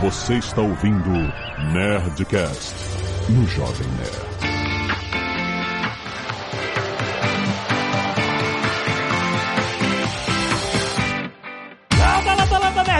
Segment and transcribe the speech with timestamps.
[0.00, 1.10] Você está ouvindo
[1.72, 2.74] Nerdcast
[3.30, 4.28] no Jovem Nerd.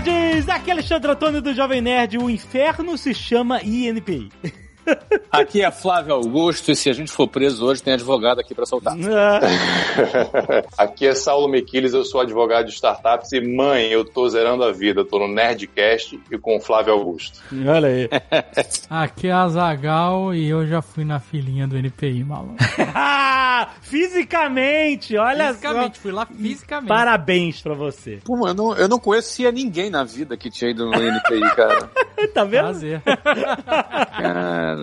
[0.09, 0.49] Nerds!
[0.49, 2.19] Aqui é Alexandre Antônio do Jovem Nerd.
[2.19, 4.31] O inferno se chama INPI.
[5.31, 8.65] Aqui é Flávio Augusto e se a gente for preso hoje, tem advogado aqui pra
[8.67, 8.95] soltar.
[10.77, 14.73] Aqui é Saulo Mequiles, eu sou advogado de startups e mãe, eu tô zerando a
[14.73, 17.41] vida, tô no Nerdcast e com o Flávio Augusto.
[17.67, 18.09] Olha aí.
[18.89, 22.57] Aqui é a Zagal e eu já fui na filinha do NPI, maluco.
[23.83, 26.03] fisicamente, olha Fisicamente, só.
[26.03, 26.89] fui lá fisicamente.
[26.89, 28.19] Parabéns pra você.
[28.25, 31.41] Pô, mano, eu não, eu não conhecia ninguém na vida que tinha ido no NPI,
[31.55, 31.91] cara.
[32.35, 32.63] Tá vendo?
[32.63, 33.03] Prazer.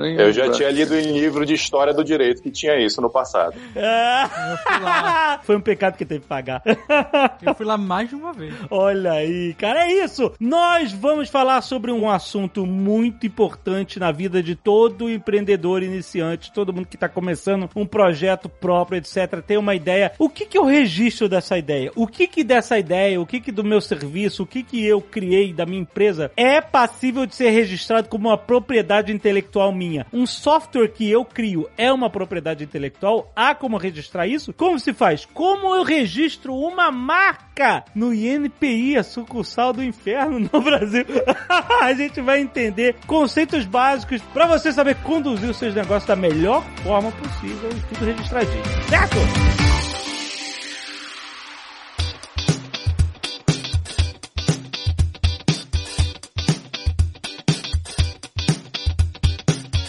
[0.03, 3.55] Eu já tinha lido em livro de história do direito que tinha isso no passado.
[3.75, 5.39] Ah.
[5.43, 6.61] Foi um pecado que teve que pagar.
[7.41, 8.53] Eu fui lá mais de uma vez.
[8.69, 10.33] Olha aí, cara, é isso.
[10.39, 16.73] Nós vamos falar sobre um assunto muito importante na vida de todo empreendedor iniciante, todo
[16.73, 19.41] mundo que está começando um projeto próprio, etc.
[19.45, 20.11] Tem uma ideia.
[20.19, 21.91] O que que eu registro dessa ideia?
[21.95, 25.01] O que que dessa ideia, o que que do meu serviço, o que que eu
[25.01, 29.84] criei da minha empresa é passível de ser registrado como uma propriedade intelectual minha?
[30.11, 33.31] Um software que eu crio é uma propriedade intelectual?
[33.35, 34.53] Há como registrar isso?
[34.53, 35.25] Como se faz?
[35.25, 41.05] Como eu registro uma marca no INPI, a sucursal do inferno no Brasil?
[41.81, 46.63] a gente vai entender conceitos básicos para você saber conduzir os seus negócios da melhor
[46.83, 48.63] forma possível e tudo registradinho.
[48.89, 49.64] Certo?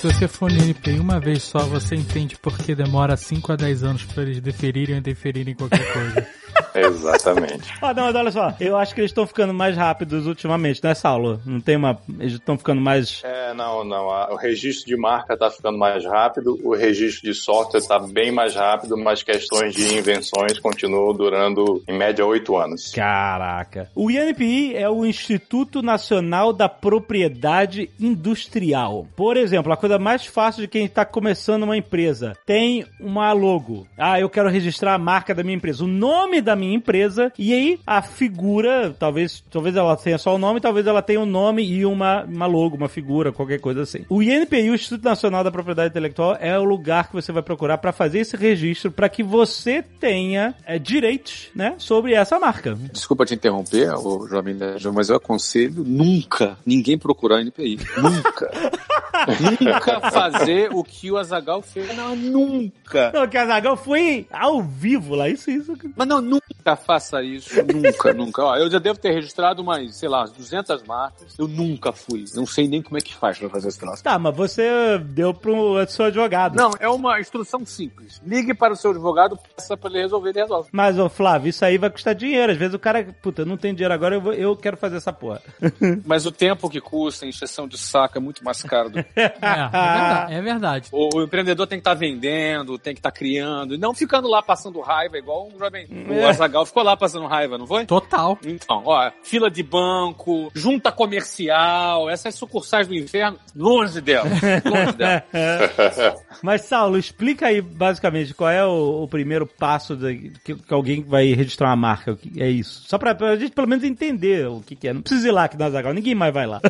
[0.06, 3.56] Se você for no NPI uma vez só, você entende por que demora 5 a
[3.56, 6.26] 10 anos pra eles deferirem ou indeferirem qualquer coisa.
[6.86, 7.72] Exatamente.
[7.80, 10.90] Ah, não, mas olha só, eu acho que eles estão ficando mais rápidos ultimamente, não
[10.90, 11.40] é, Saulo?
[11.44, 11.98] Não tem uma.
[12.18, 13.20] Eles estão ficando mais.
[13.24, 14.06] É, não, não.
[14.32, 18.54] O registro de marca tá ficando mais rápido, o registro de software tá bem mais
[18.54, 22.92] rápido, mas questões de invenções continuam durando, em média, oito anos.
[22.92, 23.90] Caraca.
[23.94, 29.06] O INPI é o Instituto Nacional da Propriedade Industrial.
[29.16, 33.86] Por exemplo, a coisa mais fácil de quem está começando uma empresa tem uma logo.
[33.96, 37.52] Ah, eu quero registrar a marca da minha empresa, o nome da minha empresa e
[37.52, 41.64] aí a figura, talvez, talvez ela tenha só o nome, talvez ela tenha um nome
[41.64, 44.04] e uma, uma logo, uma figura, qualquer coisa assim.
[44.08, 47.78] O INPI, o Instituto Nacional da Propriedade Intelectual, é o lugar que você vai procurar
[47.78, 52.76] para fazer esse registro para que você tenha é, direitos, né, sobre essa marca.
[52.92, 53.88] Desculpa te interromper,
[54.28, 57.78] Jovem Nerd, mas eu aconselho nunca ninguém procurar NPI.
[57.96, 58.50] Nunca.
[59.40, 61.94] nunca fazer o que o Azagal fez.
[61.96, 63.12] Não, nunca.
[63.12, 65.76] Não, que a Zagal foi ao vivo lá, isso, isso.
[65.96, 67.50] Mas não, nunca faça isso.
[67.72, 68.42] Nunca, nunca.
[68.42, 71.38] Ó, eu já devo ter registrado umas, sei lá, umas 200 marcas.
[71.38, 72.24] Eu nunca fui.
[72.34, 74.02] Não sei nem como é que faz pra fazer esse troço.
[74.02, 76.56] Tá, mas você deu pro seu advogado.
[76.56, 78.20] Não, é uma instrução simples.
[78.26, 80.68] Ligue para o seu advogado, peça para ele resolver, ele resolve.
[80.72, 82.50] Mas, ô Flávio, isso aí vai custar dinheiro.
[82.52, 84.96] Às vezes o cara, puta, eu não tenho dinheiro agora, eu, vou- eu quero fazer
[84.96, 85.42] essa porra.
[86.04, 89.14] Mas o tempo que custa, a encheção de saco é muito mais caro do É,
[89.14, 90.34] é verdade.
[90.34, 90.88] É verdade.
[90.90, 94.42] O, o empreendedor tem que estar vendendo, tem que estar criando, e não ficando lá
[94.42, 95.86] passando raiva, igual o jovem.
[95.90, 96.45] É.
[96.46, 97.84] Azagal ficou lá passando raiva, não foi?
[97.86, 98.38] Total.
[98.44, 104.28] Então, ó, fila de banco, junta comercial, essas sucursais do inferno, longe dela.
[104.64, 105.24] Longe dela.
[106.42, 111.02] Mas, Saulo, explica aí basicamente qual é o, o primeiro passo da- que, que alguém
[111.02, 112.12] vai registrar uma marca.
[112.12, 112.82] O que é isso?
[112.86, 114.92] Só pra, pra gente pelo menos entender o que, que é.
[114.92, 116.60] Não precisa ir lá que na Zagal, ninguém mais vai lá.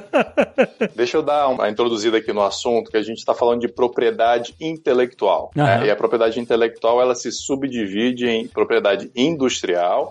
[0.94, 4.54] Deixa eu dar uma introduzida aqui no assunto, que a gente está falando de propriedade
[4.60, 5.50] intelectual.
[5.54, 5.86] Né?
[5.86, 9.55] E a propriedade intelectual, ela se subdivide em propriedade industrial,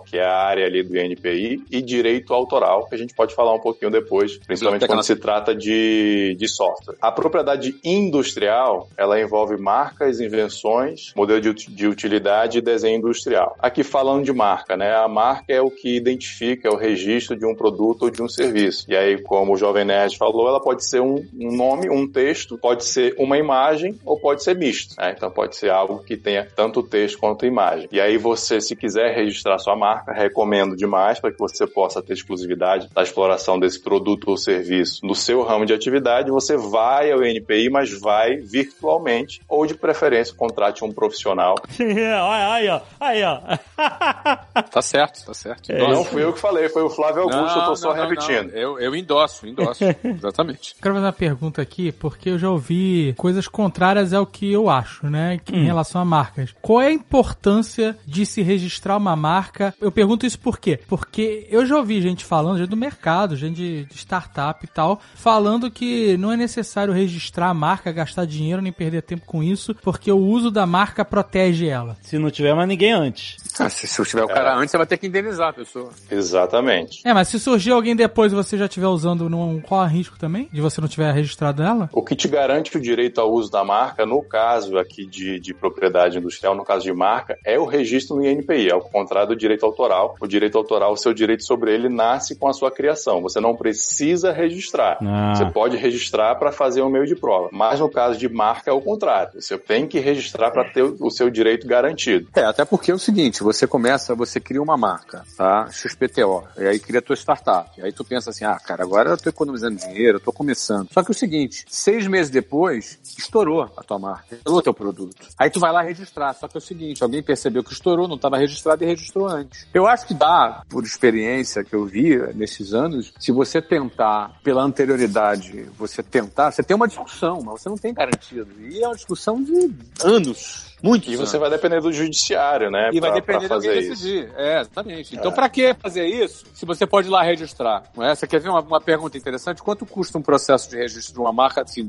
[0.08, 3.54] que é a área ali do INPI, e direito autoral, que a gente pode falar
[3.54, 6.96] um pouquinho depois, principalmente quando se trata de, de software.
[7.00, 13.56] A propriedade industrial, ela envolve marcas, invenções, modelo de, de utilidade e desenho industrial.
[13.58, 14.94] Aqui falando de marca, né?
[14.94, 18.28] A marca é o que identifica, é o registro de um produto ou de um
[18.28, 18.84] serviço.
[18.88, 22.58] E aí, como o Jovem Nerd falou, ela pode ser um, um nome, um texto,
[22.58, 24.94] pode ser uma imagem ou pode ser misto.
[24.98, 25.14] né?
[25.16, 27.88] Então pode ser algo que tenha tanto texto quanto imagem.
[27.92, 32.12] E aí você, se quiser registrar sua marca, recomendo demais para que você possa ter
[32.14, 36.30] exclusividade da exploração desse produto ou serviço no seu ramo de atividade.
[36.30, 41.56] Você vai ao NPI, mas vai virtualmente ou de preferência contrate um profissional.
[41.78, 42.80] Aí, ó.
[43.00, 43.40] Aí, ó.
[44.70, 45.70] Tá certo, tá certo.
[45.70, 47.96] É, Não fui eu que falei, foi o Flávio Augusto, eu tô Não, só não,
[47.96, 48.50] não, repetindo.
[48.52, 48.58] não.
[48.58, 49.84] Eu, eu endosso, endosso.
[50.04, 50.74] Exatamente.
[50.80, 55.06] Quero fazer uma pergunta aqui, porque eu já ouvi coisas contrárias ao que eu acho,
[55.08, 55.38] né?
[55.44, 56.54] que- Em relação a marcas.
[56.60, 59.74] Qual é a importância de se registrar uma marca marca.
[59.80, 60.78] Eu pergunto isso por quê?
[60.86, 65.00] Porque eu já ouvi gente falando, gente do mercado, gente de, de startup e tal,
[65.14, 69.74] falando que não é necessário registrar a marca, gastar dinheiro nem perder tempo com isso,
[69.82, 71.96] porque o uso da marca protege ela.
[72.02, 73.36] Se não tiver mais ninguém antes.
[73.58, 75.90] Ah, se, se tiver o cara antes, você vai ter que indenizar a pessoa.
[76.10, 77.00] Exatamente.
[77.04, 80.48] É, mas se surgir alguém depois e você já estiver usando, não corre risco também?
[80.52, 81.88] De você não tiver registrado ela?
[81.92, 85.54] O que te garante o direito ao uso da marca, no caso aqui de, de
[85.54, 89.64] propriedade industrial, no caso de marca, é o registro no INPI, ao contrário do direito
[89.64, 90.16] autoral.
[90.20, 93.22] O direito autoral, o seu direito sobre ele nasce com a sua criação.
[93.22, 94.98] Você não precisa registrar.
[95.00, 95.34] Ah.
[95.34, 97.48] Você pode registrar para fazer um meio de prova.
[97.52, 99.40] Mas no caso de marca é o contrário.
[99.40, 102.28] Você tem que registrar para ter o seu direito garantido.
[102.34, 105.68] É, até porque é o seguinte, você começa, você cria uma marca, tá?
[105.70, 107.70] XPTO, e aí cria a tua startup.
[107.78, 110.88] E aí tu pensa assim, ah, cara, agora eu tô economizando dinheiro, eu tô começando.
[110.92, 114.74] Só que é o seguinte, seis meses depois, estourou a tua marca, estourou o teu
[114.74, 115.26] produto.
[115.38, 118.16] Aí tu vai lá registrar, só que é o seguinte, alguém percebeu que estourou, não
[118.16, 119.66] estava registrado e registrou antes.
[119.72, 124.62] Eu acho que dá, por experiência que eu vi nesses anos, se você tentar, pela
[124.62, 128.48] anterioridade, você tentar, você tem uma discussão, mas você não tem garantido.
[128.60, 129.70] E é uma discussão de
[130.02, 130.75] anos.
[130.82, 131.48] Muitos E você anos.
[131.48, 132.90] vai depender do judiciário, né?
[132.92, 134.02] E vai pra- depender de pra alguém fazer isso.
[134.04, 134.30] decidir.
[134.36, 135.14] É, exatamente.
[135.16, 135.34] Então, É.
[135.34, 137.84] pra que fazer isso se você pode ir lá registrar?
[137.96, 138.14] Não é?
[138.14, 139.62] Você quer ver uma, uma pergunta interessante?
[139.62, 141.82] Quanto custa um processo de registro de uma marca, assim,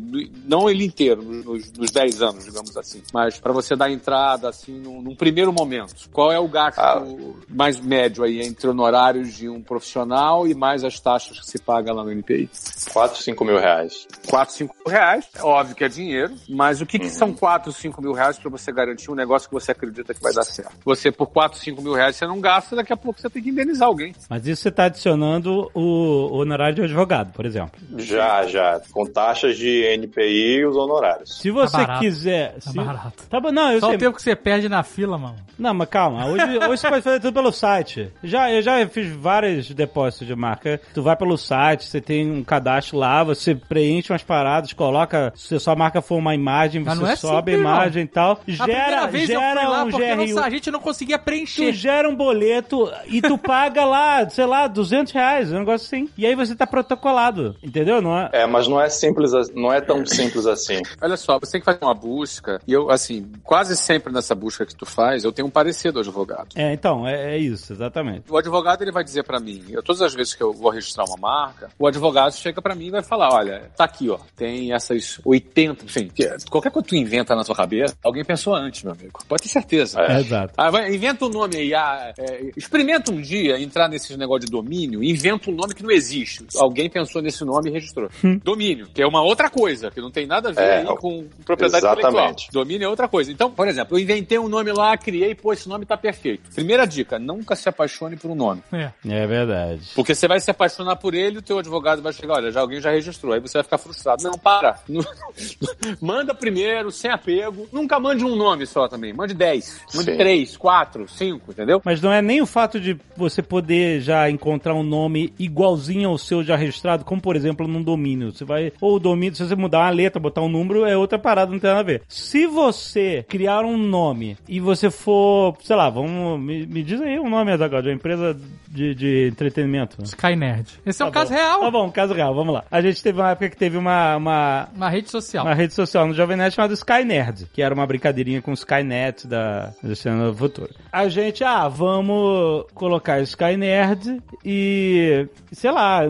[0.45, 4.80] não ele inteiro, nos, nos 10 anos, digamos assim, mas para você dar entrada, assim,
[4.80, 6.10] num, num primeiro momento?
[6.12, 7.04] Qual é o gasto Ah.
[7.50, 11.94] mais médio aí entre honorários de um profissional e mais as taxas que se paga
[11.94, 12.50] lá no NPI?
[12.94, 14.07] 4, 5 mil reais.
[14.28, 17.04] 4, 5 mil reais, é óbvio que é dinheiro, mas o que, Uhum.
[17.04, 20.21] que são 4, 5 mil reais para você garantir um negócio que você acredita que
[20.21, 20.71] vai dar certo?
[20.85, 23.50] Você, por 4, 5 mil reais, você não gasta, daqui a pouco você tem que
[23.50, 24.13] indenizar alguém.
[24.29, 27.71] Mas isso você tá adicionando o honorário de advogado, por exemplo.
[27.97, 28.79] Já, já.
[28.91, 31.39] Com taxas de NPI e os honorários.
[31.41, 32.00] Se você barato.
[32.01, 32.53] quiser.
[32.56, 33.24] Tá se- barato.
[33.29, 33.95] Tá bom, não, eu Só sei.
[33.95, 35.35] o tempo que você perde na fila, mano.
[35.57, 36.25] Não, mas calma.
[36.27, 38.12] Hoje, hoje você pode fazer tudo pelo site.
[38.24, 40.79] Já, eu já fiz vários depósitos de marca.
[40.94, 45.33] Tu vai pelo site, você tem um cadastro lá, você preenche umas paradas, coloca.
[45.35, 47.62] Se a sua marca for uma imagem, Mas você não é sobe a simples, não.
[47.75, 48.39] imagem e tal.
[48.59, 50.39] A primeira Gera, vez eu fui gera lá um porque GRU.
[50.39, 51.71] a gente não conseguia Tu preencher.
[51.73, 56.09] gera um boleto e tu paga lá, sei lá, 200 reais, um negócio assim.
[56.17, 58.01] E aí você tá protocolado, entendeu?
[58.01, 58.29] Não é?
[58.33, 60.81] É, mas não é simples, não é tão simples assim.
[61.01, 64.65] Olha só, você tem que fazer uma busca, e eu, assim, quase sempre nessa busca
[64.65, 66.49] que tu faz, eu tenho um parecer do advogado.
[66.55, 68.23] É, então, é, é isso, exatamente.
[68.31, 71.05] O advogado ele vai dizer pra mim, eu, todas as vezes que eu vou registrar
[71.05, 74.73] uma marca, o advogado chega pra mim e vai falar, olha, tá aqui, ó, tem
[74.73, 78.83] essas 80, enfim, que- qualquer coisa que tu inventa na tua cabeça, alguém pensou antes,
[78.83, 79.19] meu amigo.
[79.27, 80.01] Pode ter certeza.
[80.01, 80.19] É.
[80.19, 80.54] Exato.
[80.57, 81.74] Ah, vai, inventa um nome aí.
[81.74, 85.92] Ah, é, experimenta um dia entrar nesses negócio de domínio, inventa um nome que não
[85.92, 86.45] existe.
[86.57, 88.09] Alguém pensou nesse nome e registrou.
[88.44, 91.25] domínio, que é uma outra coisa, que não tem nada a ver É, aí com
[91.45, 92.07] propriedade exatamente.
[92.18, 92.36] intelectual.
[92.51, 93.31] Domínio é outra coisa.
[93.31, 96.50] Então, por exemplo, eu inventei um nome lá, criei, pô, esse nome tá perfeito.
[96.53, 98.63] Primeira dica, nunca se apaixone por um nome.
[98.71, 98.92] É.
[99.07, 99.81] É verdade.
[99.95, 102.62] Porque você vai se apaixonar por ele e o teu advogado vai chegar, olha, já
[102.62, 103.33] alguém já registrou.
[103.33, 104.24] Aí você vai ficar frustrado.
[104.24, 104.80] Não, para.
[106.01, 107.68] Manda primeiro, sem apego.
[107.71, 109.13] Nunca mande um nome só também.
[109.13, 109.81] Mande 10.
[109.95, 110.17] Mande Sim.
[110.17, 111.81] 3, 4, 5, entendeu?
[111.83, 116.17] Mas não é nem o fato de você poder já encontrar um nome igualzinho ao
[116.17, 118.31] seu já registrado, como por exemplo num domínio.
[118.31, 118.71] Você vai.
[118.81, 121.59] Ou o domínio, se você mudar uma letra, botar um número, é outra parada, não
[121.59, 122.01] tem nada a ver.
[122.07, 126.39] Se você criar um nome e você for, sei lá, vamos.
[126.39, 130.01] Me, me diz aí um nome, Azaghal, de uma empresa de, de entretenimento.
[130.03, 130.67] Sky Nerd.
[130.85, 131.38] Esse é um Tá caso bom.
[131.38, 131.59] real.
[131.61, 132.63] Tá bom, caso real, vamos lá.
[132.69, 135.45] A gente teve uma época que teve uma, uma, Uma rede social.
[135.45, 138.53] uma rede social no Jovem Nerd chamada Sky Nerd, que era uma brincadeirinha com o
[138.53, 140.70] Skynet da do Cena do Futuro.
[140.91, 146.01] A gente, ah, vamos colocar Sky Nerd e, sei lá,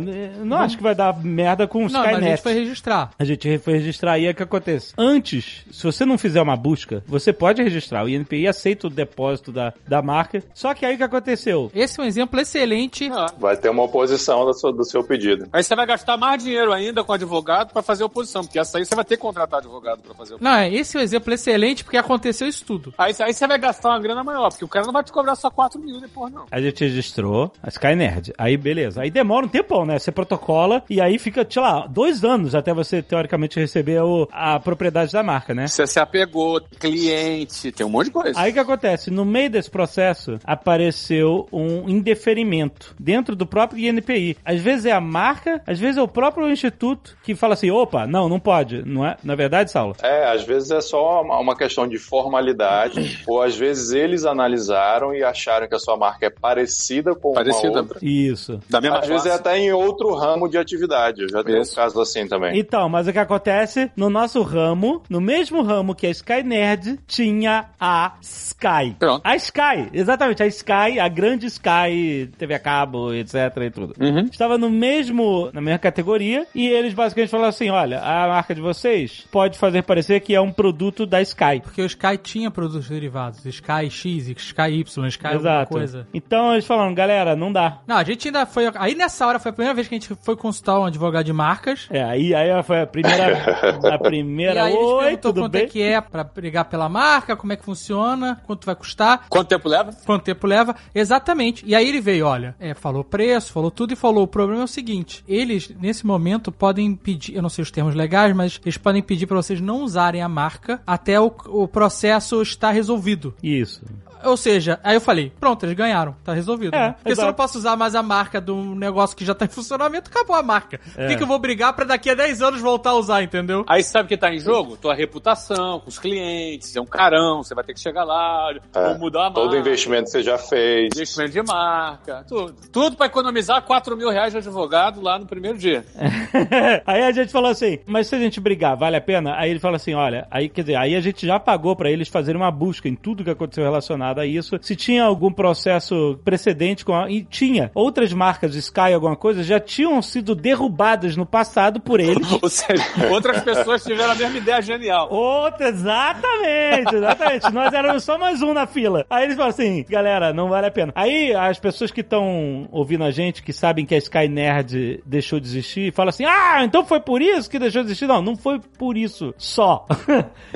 [0.43, 2.41] não acho que vai dar merda com o Não, mas a gente Skynet.
[2.43, 3.09] foi registrar.
[3.17, 4.93] A gente foi registrar e é o que acontece.
[4.97, 8.03] Antes, se você não fizer uma busca, você pode registrar.
[8.05, 10.43] O INPI aceita o depósito da, da marca.
[10.53, 11.71] Só que aí o que aconteceu?
[11.73, 13.09] Esse é um exemplo excelente.
[13.11, 13.27] Ah.
[13.37, 15.47] Vai ter uma oposição da sua- do seu pedido.
[15.51, 18.85] Aí você vai gastar mais dinheiro ainda com advogado pra fazer oposição, porque essa aí
[18.85, 20.51] você vai ter que contratar advogado pra fazer oposição.
[20.51, 22.93] Não, é, esse é um exemplo excelente porque aconteceu isso tudo.
[22.97, 25.35] Aí, aí você vai gastar uma grana maior, porque o cara não vai te cobrar
[25.35, 26.45] só 4 mil depois, não.
[26.51, 28.33] A gente registrou a Sky Nerd.
[28.37, 29.01] Aí, beleza.
[29.01, 29.97] Aí demora um tempão, né?
[29.99, 34.59] Você protocola e aí fica, sei lá, dois anos até você, teoricamente, receber o- a
[34.59, 35.67] propriedade da marca, né?
[35.67, 38.39] Você se apegou, cliente, tem um monte de coisa.
[38.39, 39.11] Aí o que acontece?
[39.11, 44.37] No meio desse processo, apareceu um indeferimento dentro do próprio INPI.
[44.45, 48.05] Às vezes é a marca, às vezes é o próprio instituto que fala assim, opa,
[48.07, 48.83] não, não pode.
[48.85, 49.17] Não é?
[49.23, 49.95] Na verdade, Saulo?
[50.03, 55.13] É, às vezes é só uma uma questão de formalidade, ou às vezes eles analisaram
[55.13, 57.71] e acharam que a sua marca é parecida com Parecida.
[57.71, 57.99] uma outra.
[58.01, 58.59] Isso.
[58.69, 59.41] Da mesma Às vezes é classe.
[59.41, 61.21] até em outro ramo de atividade.
[61.21, 61.75] Eu já tenho Isso.
[61.75, 62.57] casos assim também.
[62.57, 63.91] Então, mas o que acontece?
[63.95, 68.95] No nosso ramo, no mesmo ramo que a Sky Nerd, tinha a Sky.
[68.99, 69.21] Pronto.
[69.23, 70.17] A Sky, exatamente.
[70.17, 73.33] exatamente, a Sky, a grande Sky, TV a cabo, etc
[73.65, 73.93] e tudo.
[73.99, 74.25] Uhum.
[74.31, 78.61] Estava no mesmo, na mesma categoria, e eles basicamente falaram assim, olha, a marca de
[78.61, 81.59] vocês pode fazer parecer que é um produto da Sky.
[81.63, 83.45] Porque o Sky tinha produtos derivados.
[83.45, 86.07] Sky X, Sky Y, Sky alguma coisa.
[86.13, 87.79] Então eles falaram, galera, não dá.
[87.87, 88.71] Não, a gente ainda foi...
[88.75, 91.33] Aí nessa hora foi a primeira vez que a gente foi consultar um advogado de
[91.33, 91.87] marcas.
[91.89, 93.37] É, aí, aí foi a primeira,
[93.83, 95.63] a E primeira, aí eles oi, perguntou tudo quanto bem?
[95.63, 99.25] é que é pra brigar pela marca, como é que funciona, quanto vai custar.
[99.29, 99.91] Quanto tempo leva?
[100.05, 100.75] Quanto tempo leva?
[100.93, 101.63] Exatamente.
[101.65, 104.65] E aí ele veio, olha, é, falou preço, falou tudo e falou: o problema é
[104.65, 108.77] o seguinte: eles, nesse momento, podem pedir, eu não sei os termos legais, mas eles
[108.77, 113.35] podem pedir pra vocês não usarem a marca até o, o processo estar resolvido.
[113.41, 113.81] Isso.
[114.23, 116.75] Ou seja, aí eu falei, pronto, eles ganharam, tá resolvido.
[116.75, 116.87] É, né?
[116.97, 117.27] Porque se eu exato.
[117.27, 120.35] não posso usar mais a marca de um negócio que já tá em funcionamento, acabou
[120.35, 120.79] a marca.
[120.93, 121.07] Por É.
[121.07, 123.63] que, que eu vou brigar pra daqui a 10 anos voltar a usar, entendeu?
[123.67, 124.77] Aí sabe o que tá em jogo?
[124.77, 128.87] Tua reputação com os clientes, é um carão, você vai ter que chegar lá, É,
[128.89, 129.41] ou mudar a marca.
[129.41, 130.89] Todo investimento que você já fez.
[130.95, 132.55] Investimento de marca, tudo.
[132.71, 135.85] Tudo pra economizar 4 mil reais de advogado lá no primeiro dia.
[136.85, 139.35] aí a gente falou assim, mas se a gente brigar, vale a pena?
[139.37, 142.07] Aí ele falou assim, olha, aí quer dizer, aí a gente já pagou pra eles
[142.07, 144.57] fazerem uma busca em tudo que aconteceu relacionado a isso.
[144.61, 149.59] Se tinha algum processo precedente com a, e tinha outras marcas Sky alguma coisa já
[149.59, 152.27] tinham sido derrubadas no passado por eles.
[152.41, 155.07] Ou seja, outras pessoas tiveram a mesma ideia genial.
[155.11, 157.53] Outra, exatamente, exatamente.
[157.53, 159.05] Nós éramos só mais um na fila.
[159.09, 160.91] Aí eles falam assim, galera, não vale a pena.
[160.95, 165.39] Aí as pessoas que estão ouvindo a gente, que sabem que a Sky Nerd deixou
[165.39, 168.07] de existir, falam assim, ah, então foi por isso que deixou de existir?
[168.07, 169.85] Não, não foi por isso só.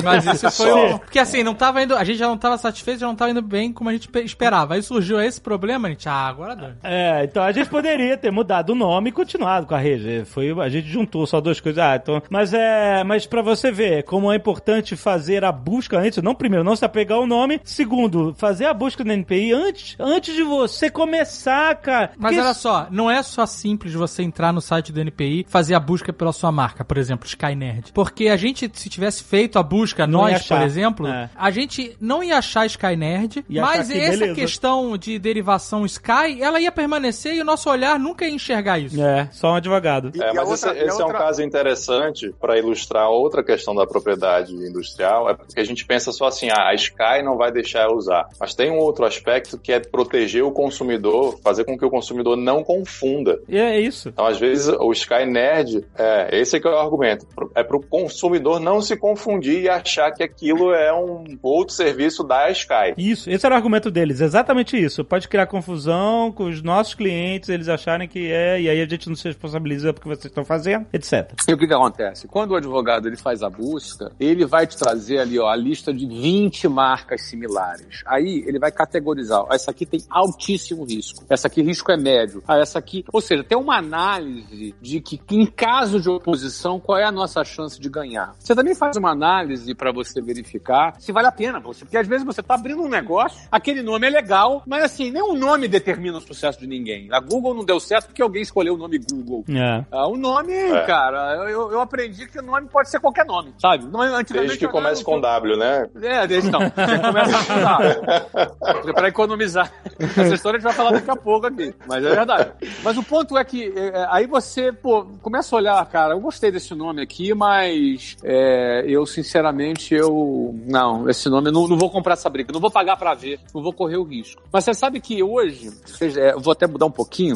[0.04, 1.00] Mas isso foi.
[1.00, 1.96] Porque assim, não tava indo.
[1.96, 4.22] A gente já não tava satisfeito, já não tava indo bem como a gente pe-
[4.24, 4.76] esperava.
[4.76, 6.08] Aí surgiu esse problema, a gente.
[6.08, 6.72] Ah, agora dá.
[6.84, 10.26] É, então a gente poderia ter mudado o nome e continuado com a rede.
[10.26, 11.84] Foi, a gente juntou só duas coisas.
[11.84, 16.22] Ah, então, mas é, mas para você ver como é importante fazer a busca antes,
[16.24, 20.36] não primeiro, não se apegar ao nome, segundo, fazer a busca no NPI antes, antes
[20.36, 22.12] de você começar, cara.
[22.18, 25.80] Mas olha só, não é só simples você entrar no site do NPI fazer a
[25.80, 27.92] busca pela sua marca, por exemplo, Sky Nerd.
[27.94, 31.30] Porque a gente, se tivesse feito a busca, Não nós, por exemplo, É.
[31.36, 34.36] a gente não ia achar Sky Nerd, Achar mas que essa beleza.
[34.36, 39.02] questão de derivação Sky, ela ia permanecer e o nosso olhar nunca ia enxergar isso.
[39.02, 40.12] É, só um advogado.
[40.16, 43.10] E- É, e mas outra- esse, e esse é um outra- caso interessante para ilustrar
[43.10, 47.22] outra questão da propriedade industrial, é porque a gente pensa só assim, ah, a Sky
[47.24, 48.28] não vai deixar eu usar.
[48.40, 52.36] Mas tem um outro aspecto que é proteger o consumidor, fazer com que o consumidor
[52.36, 53.40] não confunda.
[53.48, 54.10] E é isso.
[54.10, 57.78] Então, às vezes, o Sky Nerd, é, esse é que é o argumento, é para
[57.78, 62.94] o consumidor não se confundir e achar que aquilo é um outro serviço da Sky.
[62.98, 65.04] Isso, esse era o argumento deles, exatamente isso.
[65.04, 69.08] Pode criar confusão com os nossos clientes, eles acharem que é, e aí a gente
[69.10, 71.32] não se responsabiliza porque vocês estão fazendo, etc.
[71.48, 72.28] E o que que acontece?
[72.28, 75.94] Quando o advogado ele faz a busca, ele vai te trazer ali ó, a lista
[75.94, 78.02] de 20 marcas similares.
[78.06, 79.42] Aí ele vai categorizar.
[79.42, 81.24] ó, Essa aqui tem altíssimo risco.
[81.30, 82.44] Essa aqui risco é médio.
[82.48, 83.04] Ah, essa aqui.
[83.12, 87.41] Ou seja, tem uma análise de que em caso de oposição, qual é a nossa
[87.44, 88.34] chance de ganhar.
[88.40, 91.60] Você também faz uma análise para você verificar se vale a pena.
[91.60, 95.12] Você, porque às vezes você tá abrindo um negócio, aquele nome é legal, mas assim,
[95.12, 97.08] nem o nome determina o sucesso de ninguém.
[97.12, 99.44] A Google não deu certo porque alguém escolheu o nome Google.
[99.50, 99.84] É.
[99.92, 100.54] Ah, o nome,
[100.86, 103.86] cara, eu, eu aprendi que o nome pode ser qualquer nome, sabe?
[103.86, 105.88] Não, antigamente Desde que comece com W, né?
[106.02, 106.60] É, desde não.
[106.70, 108.94] Começa com W.
[108.94, 109.72] pra economizar.
[110.00, 111.74] Essa história a gente vai falar daqui a pouco aqui.
[111.88, 112.52] Mas é verdade.
[112.84, 116.52] Mas o ponto é que é, aí você, pô, começa a olhar, cara, eu gostei
[116.52, 120.56] desse nome aqui, mas é, eu, sinceramente, eu.
[120.66, 123.40] Não, esse nome, eu não, não vou comprar essa briga, não vou pagar pra ver,
[123.54, 124.42] não vou correr o risco.
[124.52, 127.36] Mas você sabe que hoje, seja, é, vou até mudar um pouquinho.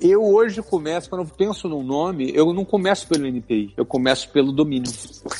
[0.00, 4.30] Eu hoje começo, quando eu penso num nome, eu não começo pelo NPI, eu começo
[4.30, 4.90] pelo domínio.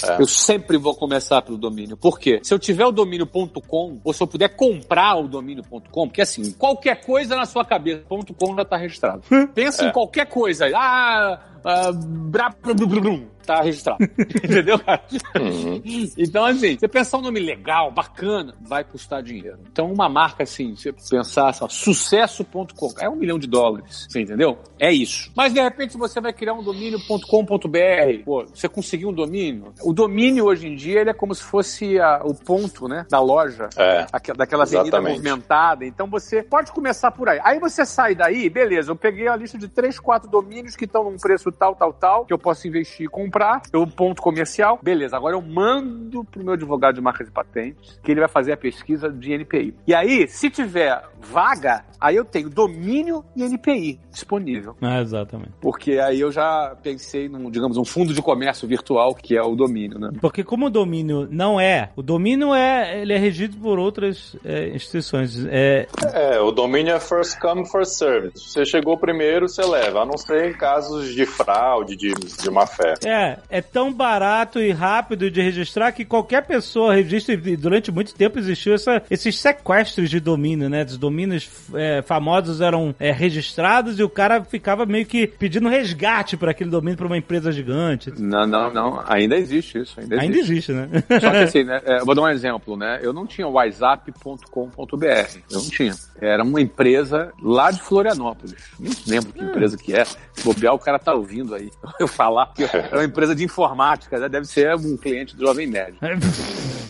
[0.04, 0.21] É.
[0.21, 1.97] Eu sempre vou começar pelo domínio.
[1.97, 2.40] Por quê?
[2.42, 7.00] Se eu tiver o domínio.com, ou se eu puder comprar o domínio.com, porque assim, qualquer
[7.00, 9.23] coisa na sua cabeça, .com já está registrado.
[9.54, 10.66] Pensa em qualquer coisa.
[10.75, 13.26] Ah, ah, bra, brum, brum, brum,
[13.57, 14.02] tá registrado.
[14.45, 15.02] Entendeu, cara?
[15.38, 15.83] Uhum.
[16.16, 19.59] Então, assim, você pensar um nome legal, bacana, vai custar dinheiro.
[19.71, 24.07] Então, uma marca assim, você pensar assim, ó, sucesso.com, é um milhão de dólares.
[24.09, 24.59] Você entendeu?
[24.78, 25.30] É isso.
[25.37, 28.25] Mas de repente você vai criar um domínio.com.br.
[28.25, 29.73] Pô, você conseguiu um domínio.
[29.83, 33.21] O domínio hoje em dia ele é como se fosse a- o ponto, né, da
[33.21, 33.69] loja.
[33.76, 34.07] É.
[34.12, 35.12] Aquela- daquela avenida Exatamente.
[35.19, 35.85] movimentada.
[35.85, 37.40] Então você pode começar por aí.
[37.42, 41.04] Aí você sai daí, beleza, eu peguei a lista de três, quatro domínios que estão
[41.04, 43.39] num preço tal, tal, tal, que eu posso investir e comprar.
[43.40, 47.99] Comprar, eu ponto comercial, beleza, agora eu mando pro meu advogado de marcas e patentes,
[48.02, 49.75] que ele vai fazer a pesquisa de NPI.
[49.87, 54.76] E aí, se tiver vaga, aí eu tenho domínio e NPI disponível.
[54.80, 55.52] Ah, exatamente.
[55.61, 59.54] Porque aí eu já pensei num, digamos, um fundo de comércio virtual, que é o
[59.54, 60.11] domínio, né?
[60.20, 64.68] Porque como o domínio não é, o domínio é, ele é regido por outras é,
[64.68, 65.44] instituições.
[65.47, 68.50] É, É, o domínio é first come, first service.
[68.50, 70.00] Você chegou primeiro, você leva.
[70.02, 72.94] A não ser em casos de fraude, de, de má fé.
[73.04, 78.14] é, é tão barato e rápido de registrar que qualquer pessoa registra e durante muito
[78.14, 80.84] tempo existiu essa, esses sequestros de domínio, né?
[80.84, 86.36] Dos domínios é, famosos eram é, registrados e o cara ficava meio que pedindo resgate
[86.36, 88.12] para aquele domínio para uma empresa gigante.
[88.18, 89.02] Não, não, não.
[89.06, 90.00] Ainda existe isso.
[90.00, 90.26] Ainda existe.
[90.26, 90.88] Ainda existe, né?
[91.20, 91.80] Só que assim, né?
[91.84, 92.98] é, vou dar um exemplo, né?
[93.02, 95.06] Eu não tinha WhatsApp.com.br.
[95.50, 95.94] Eu não tinha.
[96.20, 98.54] Era uma empresa lá de Florianópolis.
[98.78, 100.04] Nem lembro que empresa que é.
[100.04, 101.70] Se bobear, o cara tá ouvindo aí.
[102.00, 104.28] Eu falar que é uma empresa de informática, né?
[104.28, 105.96] Deve ser um cliente do Jovem Nerd.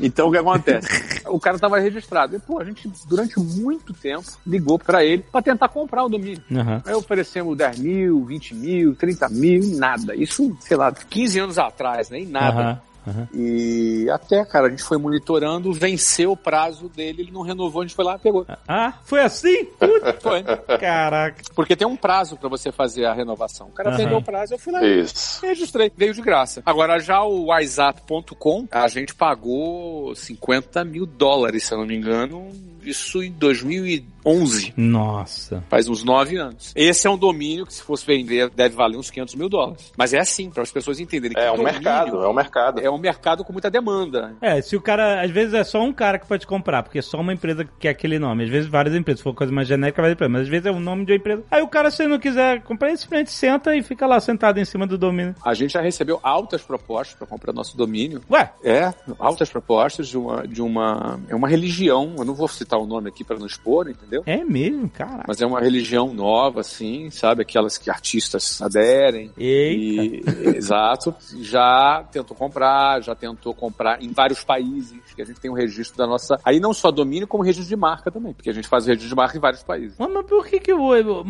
[0.00, 0.86] Então o que acontece?
[1.26, 2.36] O cara tava registrado.
[2.36, 6.42] E, pô, a gente, durante muito tempo, ligou pra ele pra tentar comprar o domínio.
[6.52, 6.82] Aham.
[6.86, 10.14] Aí oferecemos 10 mil, 20 mil, 30 mil, nada.
[10.14, 12.60] Isso, sei lá, 15 anos atrás, nem nada.
[12.60, 13.28] Aham, aham.
[13.34, 17.84] E até, cara, a gente foi monitorando, venceu o prazo dele, ele não renovou, a
[17.86, 18.46] gente foi lá e pegou.
[18.68, 19.64] Ah, foi assim?
[19.64, 20.42] Puta, Foi.
[20.78, 21.42] Caraca.
[21.54, 23.68] Porque tem um prazo pra você fazer a renovação.
[23.68, 23.96] O cara Aham.
[23.98, 25.40] perdeu o prazo, eu fui lá e Isso.
[25.44, 25.90] registrei.
[25.96, 26.62] Veio de graça.
[26.64, 32.50] Agora, já o WhatsApp.com, a gente pagou 50 mil dólares, se eu não me engano,
[32.82, 34.72] isso em 2011.
[34.76, 35.62] Nossa.
[35.68, 36.72] Faz uns nove anos.
[36.74, 39.92] Esse é um domínio que, se fosse vender, deve valer uns 500 mil dólares.
[39.96, 42.80] Mas é assim, para as pessoas entenderem que É um domínio mercado, é um mercado.
[42.80, 44.34] É um mercado com muita demanda.
[44.40, 47.02] É, se o cara, às vezes é só um cara que pode comprar, porque é
[47.02, 48.44] só uma empresa que quer aquele nome.
[48.44, 50.70] Às vezes várias empresas, se for coisa mais genérica, vai empresa, mas às vezes é
[50.70, 51.42] o nome de uma empresa.
[51.50, 54.64] Aí o cara, se não quiser comprar, ele simplesmente senta e fica lá sentado em
[54.64, 55.34] cima do domínio.
[55.44, 58.22] A gente já recebeu altas propostas para comprar nosso domínio.
[58.30, 62.78] Ué, É, altas propostas de uma, de uma, é uma religião, eu não vou citar
[62.78, 64.22] o nome aqui para não expor, entendeu?
[64.26, 65.24] é mesmo, cara.
[65.26, 67.42] Mas é uma religião nova, assim, sabe?
[67.42, 69.30] Aquelas que artistas aderem.
[69.36, 70.30] Eita.
[70.30, 71.14] E, exato.
[71.40, 75.96] Já tentou comprar, já tentou comprar em vários países, que a gente tem um registro
[75.98, 76.38] da nossa.
[76.44, 79.08] Aí não só domínio, como registro de marca também, porque a gente faz o registro
[79.08, 79.96] de marca em vários países.
[79.98, 81.24] Mas, mas por que, que o, o,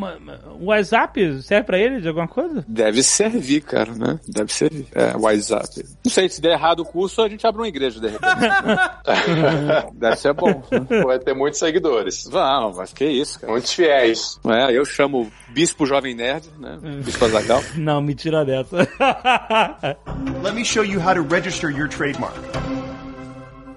[0.60, 2.64] o WhatsApp serve pra ele de alguma coisa?
[2.66, 4.18] Deve servir, cara, né?
[4.28, 4.86] Deve servir.
[4.92, 5.84] É, WhatsApp.
[6.04, 8.24] Não sei, se der errado o curso, a gente abre uma igreja, de repente.
[9.94, 10.62] Deve ser bom.
[11.04, 12.24] Vai ter muitos seguidores.
[12.30, 13.52] Vamos, mas que isso, cara.
[13.52, 14.38] Muitos fiéis.
[14.46, 16.78] É, eu chamo Bispo Jovem Nerd, né?
[17.04, 17.62] Bispo Azagal.
[17.76, 18.76] Não, me tira dessa.
[20.42, 22.83] Let me show you how to register your trademark.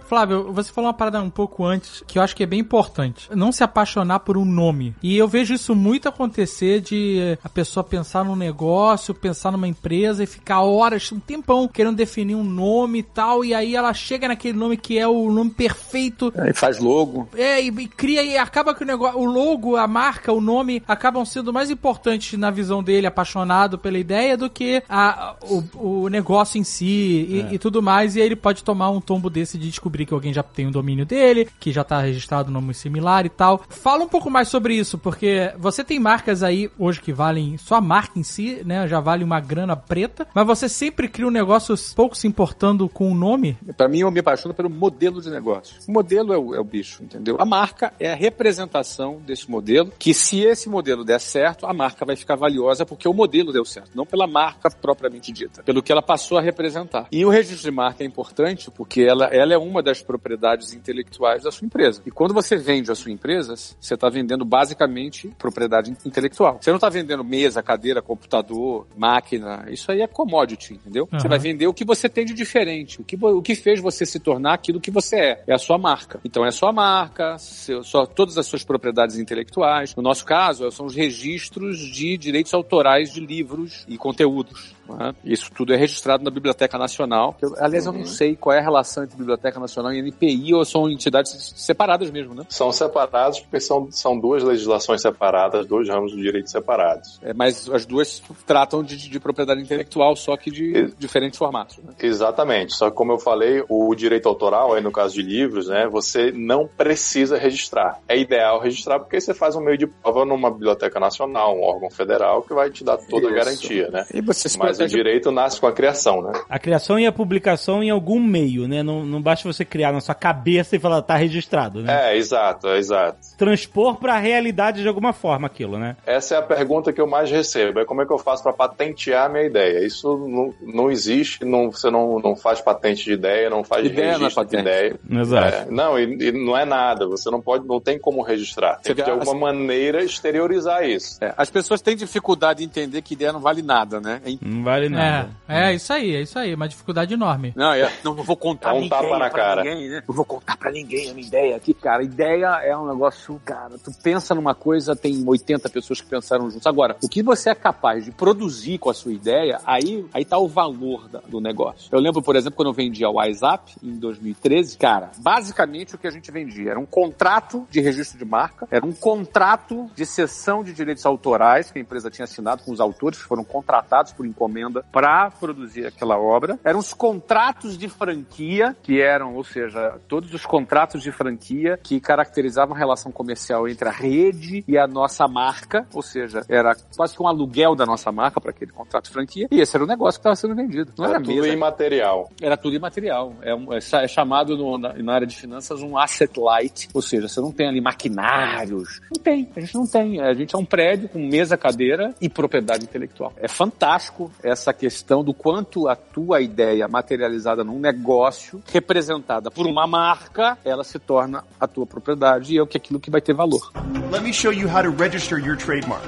[0.08, 3.30] Flávio, você falou uma parada um pouco antes que eu acho que é bem importante.
[3.36, 4.96] Não se apaixonar por um nome.
[5.04, 9.68] E eu vejo isso muito acontecer de eh, a pessoa pensar num negócio, pensar numa
[9.68, 13.44] empresa e ficar horas, um tempão, querendo definir um nome e tal.
[13.44, 16.34] E aí ela chega naquele nome que é o nome perfeito.
[16.38, 17.28] Aí faz logo.
[17.36, 20.82] É, e, e cria e acaba que o negócio, o logo, a marca, o nome
[20.88, 26.08] acabam sendo mais importantes na visão dele, apaixonado pela ideia, do que a, o, o
[26.08, 28.16] negócio em si e, e tudo mais.
[28.16, 30.72] E aí ele pode tomar um tombo desse de descobrir que alguém já tem o
[30.72, 33.64] domínio dele, que já tá registrado um nome similar e tal.
[33.70, 37.76] Fala um pouco mais sobre isso, porque você tem marcas aí hoje que valem, só
[37.76, 41.32] a marca em si, né, já vale uma grana preta, mas você sempre cria um
[41.32, 43.58] negócio pouco se importando com o nome.
[43.76, 45.78] Pra mim, eu me apaixono pelo modelo de negócio.
[45.88, 47.38] O modelo é o, é o bicho, entendeu?
[47.40, 52.06] A marca é a representação desse modelo, que se esse modelo der certo, a marca
[52.06, 55.92] vai ficar valiosa porque o modelo deu certo, não pela marca propriamente dita, pelo que
[55.92, 57.08] ela passou a representar.
[57.12, 61.44] E o registro de marca é importante porque ela, ela é uma das propriedades intelectuais
[61.44, 62.02] da sua empresa.
[62.06, 66.60] E quando você vende a sua empresa, você está vendendo basicamente propriedade intelectual.
[66.62, 69.66] Você não está vendendo mesa, cadeira, computador, máquina.
[69.70, 71.08] Isso aí é commodity, entendeu?
[71.10, 71.30] Você Aham.
[71.30, 74.20] vai vender o que você tem de diferente, o que, o que fez você se
[74.20, 75.44] tornar aquilo que você é.
[75.48, 76.20] É a sua marca.
[76.26, 79.96] Então é a sua marca, seu, só, todas as suas propriedades intelectuais.
[79.96, 84.76] No nosso caso, são os registros de direitos autorais de livros e conteúdos.
[84.96, 85.14] Né?
[85.24, 87.36] Isso tudo é registrado na Biblioteca Nacional.
[87.42, 90.64] Eu, aliás, eu não sei qual é a relação entre Biblioteca Nacional e NPI, ou
[90.66, 92.44] são entidades separadas mesmo, né?
[92.50, 97.20] São separados porque são, são duas legislações separadas, dois ramos do direito separados.
[97.22, 101.78] É, mas as duas tratam de, de propriedade intelectual, só que de diferentes formatos.
[101.78, 101.94] Né?
[102.00, 102.76] Exatamente.
[102.76, 106.32] Só que como eu falei, o direito autoral, aí no caso de livros, né, você
[106.32, 108.00] não precisa registrar.
[108.08, 111.90] É ideal registrar porque você faz um meio de prova numa biblioteca nacional, um órgão
[111.90, 113.40] federal que vai te dar toda a Isso.
[113.40, 114.06] garantia, né?
[114.14, 116.32] E você se Mas o protege direito nasce com a criação, né?
[116.50, 118.82] A criação e a publicação em algum meio, né?
[118.84, 122.12] Não, não basta você criar na sua cabeça e falar, tá registrado, né?
[122.12, 123.18] É, exato, exato.
[123.38, 125.96] Transpor pra realidade de alguma forma aquilo, né?
[126.06, 127.80] Essa é a pergunta que eu mais recebo.
[127.80, 129.86] É como é que eu faço para patentear a minha ideia?
[129.86, 134.08] Isso não, não existe, não, você não, não faz patente de ideia, não faz Ideia
[134.08, 134.62] não é registro de patente.
[134.62, 135.00] ideia.
[135.22, 135.56] Exato.
[135.56, 137.08] É, não, e, e não é nada.
[137.08, 138.80] Você não pode, não tem como registrar.
[138.82, 141.18] Tem Você que, de alguma maneira exteriorizar isso.
[141.22, 144.22] É, as pessoas têm dificuldade em entender que ideia não vale nada, né?
[144.26, 145.30] É Não vale É, nada.
[145.48, 146.54] é isso aí, é isso aí.
[146.54, 147.54] Uma dificuldade enorme.
[147.56, 149.64] Não, é- não, não vou contar É um tapa na pra cara.
[149.64, 150.04] ninguém, né?
[150.08, 152.04] Não vou contar pra ninguém a minha ideia aqui, cara.
[152.04, 156.68] Ideia é um negócio, cara, tu pensa numa coisa, tem 80 pessoas que pensaram juntos.
[156.68, 160.38] Agora, o que você é capaz de produzir com a sua ideia, aí, aí tá
[160.38, 161.90] o valor da- do negócio.
[161.92, 166.08] Eu lembro, por exemplo, quando eu vendia o WhatsApp em 2013, cara, basicamente o que
[166.08, 170.64] a gente vendia era um contrato de registro de marca, era um contrato de cessão
[170.64, 174.26] de direitos autorais que a empresa tinha assinado com os autores que foram contratados por
[174.26, 174.57] encomenda
[174.92, 176.60] para produzir aquela obra.
[176.64, 182.00] Eram os contratos de franquia, que eram, ou seja, todos os contratos de franquia que
[182.00, 187.16] caracterizavam a relação comercial entre a rede e a nossa marca, ou seja, era quase
[187.16, 189.48] que um aluguel da nossa marca para aquele contrato de franquia.
[189.52, 190.92] E esse era o negócio que estava sendo vendido.
[190.98, 192.30] Não era É tudo mesa, imaterial.
[192.42, 193.34] era tudo imaterial.
[193.42, 197.02] É, um- é é chamado no- na, na área de finanças um asset light, ou
[197.02, 199.02] seja, você não tem ali maquinários.
[199.14, 200.22] Não tem, a gente não tem.
[200.22, 203.34] A gente é um prédio com mesa, cadeira e propriedade intelectual.
[203.38, 209.86] É fantástico essa questão do quanto a tua ideia materializada num negócio, representada por uma
[209.86, 213.34] marca, ela se torna a tua propriedade e é o que aquilo que vai ter
[213.34, 213.72] valor.
[214.12, 216.04] Let me show you how to register your trademark.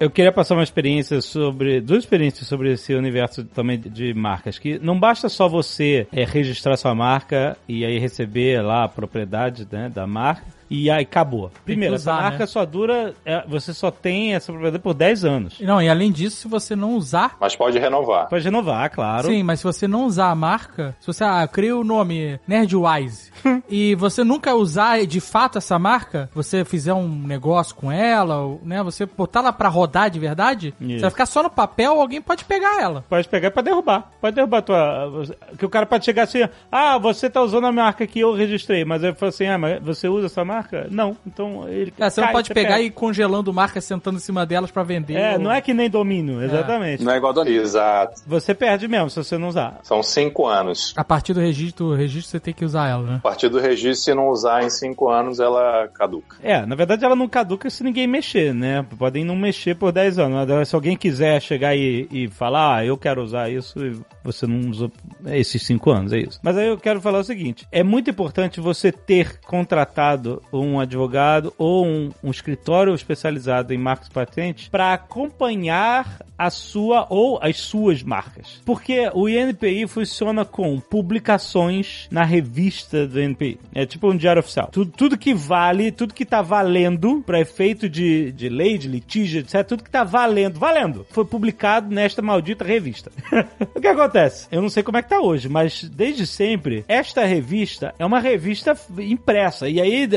[0.00, 1.80] Eu queria passar uma experiência sobre.
[1.80, 4.56] duas experiências sobre esse universo também de marcas.
[4.56, 9.66] Que não basta só você é, registrar sua marca e aí receber lá a propriedade
[9.70, 10.46] né, da marca.
[10.70, 11.50] E aí acabou.
[11.64, 12.46] Primeiro, usar, essa marca né?
[12.46, 13.14] só dura.
[13.24, 15.60] é, você só tem essa propriedade por 10 anos.
[15.60, 17.36] Não, e além disso, se você não usar.
[17.40, 18.28] Mas pode renovar.
[18.28, 19.28] Pode renovar, claro.
[19.28, 23.30] Sim, mas se você não usar a marca, se você ah, cria o nome Nerdwise
[23.68, 28.60] e você nunca usar de fato essa marca, você fizer um negócio com ela, ou,
[28.62, 30.94] né, você botar ela pra rodar de verdade, Isso.
[30.94, 33.04] você vai ficar só no papel, alguém pode pegar ela.
[33.08, 34.10] Pode pegar pra derrubar.
[34.20, 35.22] Pode derrubar a tua.
[35.56, 38.84] Que o cara pode chegar assim, ah, você tá usando a marca que eu registrei,
[38.84, 40.57] mas eu falo assim, ah, mas você usa essa marca?
[40.90, 41.16] Não.
[41.26, 41.92] Então ele.
[41.98, 42.84] É, você não cai, pode pegar perde.
[42.84, 45.14] e ir congelando marcas, sentando em cima delas pra vender.
[45.14, 47.02] É, ou- não é que nem domínio, exatamente.
[47.04, 48.22] Não é igual a do Exato.
[48.26, 49.78] Você perde mesmo se você não usar.
[49.82, 50.92] São cinco anos.
[50.96, 53.16] A partir do registro, o registro você tem que usar ela, né?
[53.16, 56.36] A partir do registro, se não usar em cinco anos, ela caduca.
[56.42, 58.84] É, na verdade ela não caduca se ninguém mexer, né?
[58.98, 60.68] Podem não mexer por 10 anos.
[60.68, 64.70] Se alguém quiser chegar e, e falar, ah, eu quero usar isso, e você não
[64.70, 64.90] usa
[65.26, 66.38] esses 5 anos, é isso.
[66.42, 71.52] Mas aí eu quero falar o seguinte: é muito importante você ter contratado um advogado
[71.58, 78.02] ou um, um escritório especializado em marcas patentes para acompanhar a sua ou as suas
[78.02, 78.60] marcas.
[78.64, 83.58] Porque o INPI funciona com publicações na revista do INPI.
[83.74, 84.68] É tipo um diário oficial.
[84.70, 89.40] Tudo, tudo que vale, tudo que tá valendo para efeito de, de lei, de litígio,
[89.40, 89.66] etc.
[89.66, 93.10] Tudo que tá valendo, valendo, foi publicado nesta maldita revista.
[93.74, 94.46] o que acontece?
[94.52, 98.20] Eu não sei como é que tá hoje, mas desde sempre, esta revista é uma
[98.20, 99.68] revista impressa.
[99.68, 100.08] E aí,